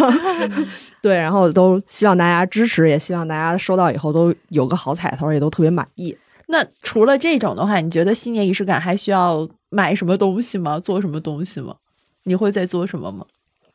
[1.04, 6.18] 对，然后都希望大家支持，也希望大家收到以后都有个好彩头，也都特别满意。
[6.48, 10.80] 那除了这种的话，你觉得新年仪式感还需要买什么东西吗？
[10.80, 11.76] 做什么东西吗？
[12.24, 13.24] 你会在做什么吗？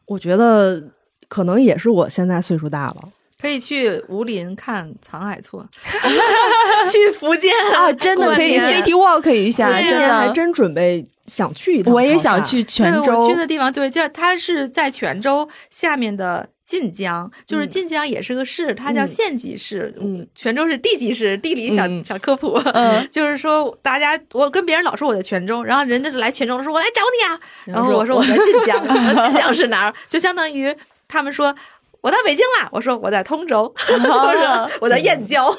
[0.07, 0.83] 我觉得
[1.29, 3.09] 可能也是我现在岁数大了，
[3.41, 5.67] 可以去吴林看藏海错，
[6.91, 9.99] 去福建啊，真的可以 city walk 一下，真的。
[9.99, 12.63] 年还真准备想去一趟，我也想去。
[12.65, 29.95] 泉，州我去的地方，对，叫它是在泉州下面的晋江，就是嗯晋江也是个市，它叫嗯县级市，嗯，泉州是地级市，地理小、嗯小科普，嗯 就是说大家，我跟别人老说我在泉州，然后人家来泉州，说我来找你啊，然后我说我在晋江，晋江 是哪儿？
[30.07, 30.75] 就相当于
[31.09, 31.55] 他们说。
[32.03, 35.55] 我到北京了，我说我在通州，或者 我在燕郊。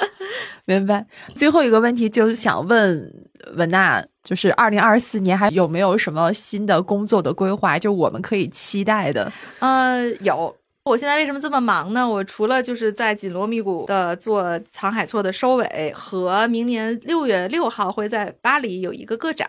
[0.64, 1.04] 明白。
[1.34, 3.12] 最后一个问题就是想问
[3.56, 7.78] 文娜，就是二零二四年还有没有什么新的工作的规划？
[7.78, 9.32] 就我们可以期待的。
[9.58, 10.56] 呃，有。
[10.82, 12.08] 我现在为什么这么忙呢？
[12.08, 19.48] 我除了就是在紧锣密鼓的做藏海错的收尾，和明年六月六号会在巴黎有一个个展。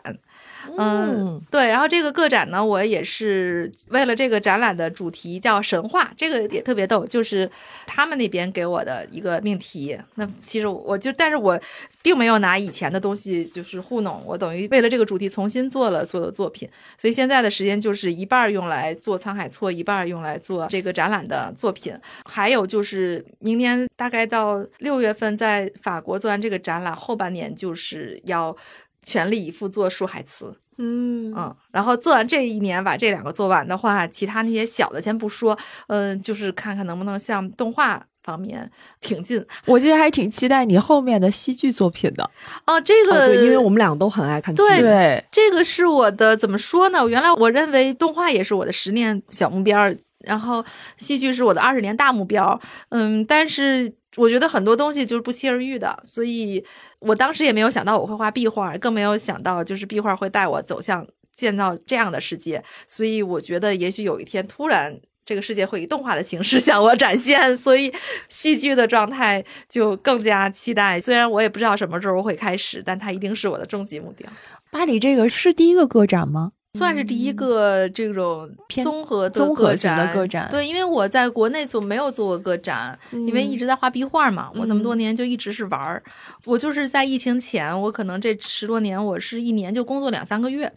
[0.77, 7.49] 嗯，对，然后这个个展呢，我也是为了这个展览的主题叫神话，这个也特别逗，就是
[7.85, 9.97] 他们那边给我的一个命题。
[10.15, 11.59] 那其实我就，但是我
[12.01, 21.93] 并没有拿以前的东西就是糊弄，我等于为了这个主题重新做了所有的作品，所以现在的时间就是一半用来做沧海错，一半用来做这个展览的作品。
[22.25, 28.55] 还有就是明年大概到六月份在法国做完这个展览，后半年就是要
[29.03, 30.55] 全力以赴做树海词。
[30.77, 35.55] 嗯嗯，然后做完这一年把这两个做完的话，其他那些小的先不说，
[35.87, 38.67] 嗯、就是看看能不能像动画方面
[38.99, 39.45] 挺进。
[39.65, 42.27] 我其实还挺期待你后面的戏剧作品的。
[42.65, 44.63] 哦，这个、哦，因为我们两个都很爱看剧。
[44.63, 47.07] 对对，这个是我的怎么说呢？
[47.07, 50.63] 原来我认为动画也是我的十年小目标儿，然后
[50.97, 52.59] 戏剧是我的二十年大目标。
[52.89, 56.63] 嗯，但是我觉得很多东西就是不期而遇的，所以
[56.99, 62.63] 我当时也没有想到我会画壁画，更没有想到就是壁画会带我走向见到这样的世界。
[62.87, 64.99] 所以我觉得也许有一天突然。
[65.23, 67.93] 这个世界会以动画的形式 向我展现，所以
[68.27, 70.99] 戏剧的状态就更加期待。
[70.99, 74.27] 虽然我也不知道什么时候会开始，但它一定是我的终极目标。
[74.71, 76.53] 巴黎这个是第一个个展吗？
[76.77, 78.49] 算是第一个这种
[78.83, 86.01] 综合的综合型的展个展对，因为我在国内就没有做过个展，因为一直在画壁画嘛，我这么多年就一直是玩儿。
[86.45, 90.71] 我就是在疫情前，我可能这十多年，我是一年就工作两三个月，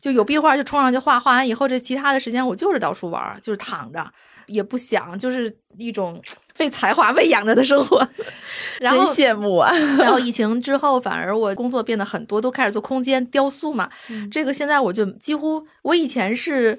[0.00, 4.04] 就有壁画就冲上去画，画完以后这其他的时间我就是到处玩儿，就是躺着，
[4.46, 6.20] 也不想，就是一种
[6.56, 7.98] 被才华喂养着的生活。
[8.80, 9.72] 然真后羡慕啊！
[9.98, 13.90] 然后疫情之后，反而我工作变得很多，都开始做空间雕塑嘛。
[14.30, 16.78] 这个现在我就几乎，我以前是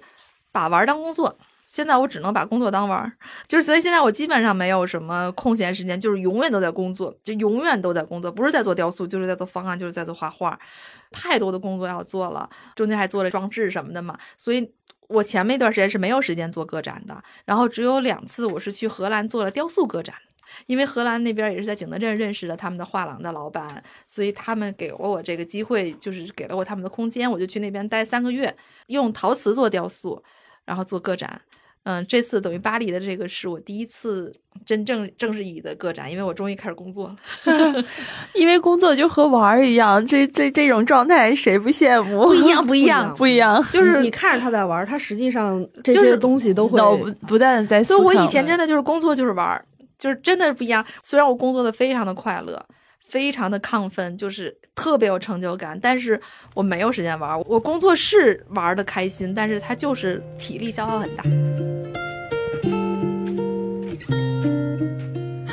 [0.52, 3.11] 把玩儿当工作，现在我只能把工作当玩儿，
[3.48, 10.60] 就是所以现在我基本上没有什么空闲时间，就是永远都在工作，就永远都在工作，不是在做雕塑，就是在做方案，就是在做画画，
[11.11, 14.72] 太多的工作要做了，中间还做了装置什么的嘛，所以。
[15.08, 20.16] 我前面一段时间是没有时间做个展的，然后只有两次我是去荷兰做了雕塑个展，
[20.66, 28.56] 因为荷兰那边也是在景德镇认识了他们的画廊的老板，所以他们给了我这个机会，就是给了我他们的空间，我就去那边待三个月，
[28.88, 30.22] 用陶瓷做雕塑，
[30.66, 31.42] 然后做个展。
[31.88, 34.36] 嗯，这次等于巴黎的这个是我第一次
[34.66, 37.16] 真正正式意义的个展，因为我终于开始工作了。
[38.36, 42.26] 因为工作就和玩儿一样，这这这种状态谁不羡慕？
[42.26, 48.02] 不一样， 不一样样，不一样，就是你看着他在玩，他实际上这些东西都会都不不断在思所。
[48.02, 49.64] 以我以前真的就是工作就是玩儿，
[49.98, 50.86] 就是真的不一样。
[51.04, 52.66] 虽然我工作的非常的快乐，
[53.00, 56.20] 非常的亢奋，就是特别有成就感，但是
[56.54, 57.40] 我没有时间玩儿。
[57.46, 61.24] 我工作是玩的开心，但是它就是体力消耗很大。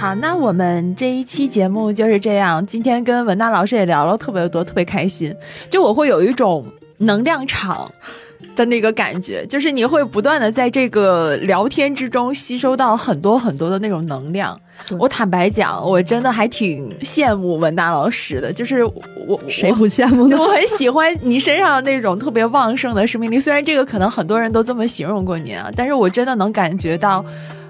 [0.04, 2.64] 好，那我们这一期节目就是这样。
[2.66, 5.34] 今天跟文娜老师也聊了特别多，特别开心。
[5.70, 6.62] 就我会有一种
[6.98, 7.90] 能量场
[8.54, 14.60] 的那个感觉，就是你会不断的在这个聊天之中吸收到很多很多的那种能量。
[14.98, 18.92] 我坦白讲，我真的还挺羡慕文娜老师的，就是我
[19.26, 20.36] 我谁不羡慕呢？
[20.38, 27.24] 我很喜欢你身上那种特别旺盛的生命力，虽然这个可能很多人都这么形容过你啊，但是我真的能感觉到，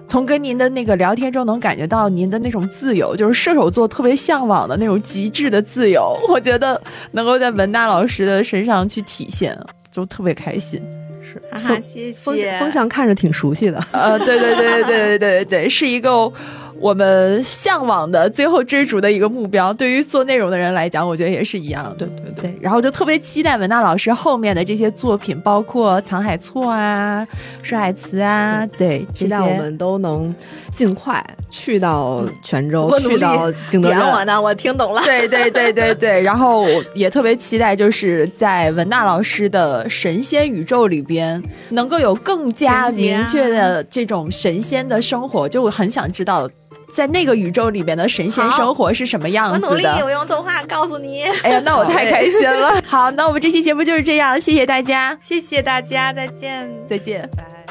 [0.06, 6.16] 从跟您的那个聊天中能感觉到您的那种自由，就是射手座特别向往的那种极致的自由。
[6.28, 6.80] 我觉得
[7.12, 9.58] 能够在文大老师的身上去体现，
[9.90, 10.80] 就特别开心。
[11.22, 12.58] 是，哈哈，谢谢。
[12.60, 13.82] 风向看着挺熟悉的。
[13.92, 16.30] 呃，对对对对对对对对，是一个
[16.80, 19.72] 我们向往的、最后追逐的一个目标。
[19.72, 22.06] 对于做内容的人来讲，我觉得也是一样的。
[22.06, 27.26] 对对对，对，然后就特别期待文娜老师后面的这些作品，包括《藏海错》啊、
[27.66, 30.34] 《说海词》啊，对，期待我们都能
[30.72, 33.98] 尽快去到泉州，去到景德镇。
[33.98, 35.02] 点我呢，我听懂了。
[35.04, 45.48] 对对对对对， 然后也特别期待，就是在文娜老师的神仙宇宙里边，能够有更加明确的这种神仙的生活。
[45.48, 46.48] 就我很想知道，
[46.92, 51.24] 在那个宇宙里边的神仙生活是什么样子的我努力，我用动画告诉你。
[51.42, 52.80] 哎呀，那我太开心了。
[52.86, 56.70] 好，那我们这期节目就是这样，谢谢大家，谢谢大家，再见。
[56.88, 57.28] 再见。
[57.36, 57.63] 拜。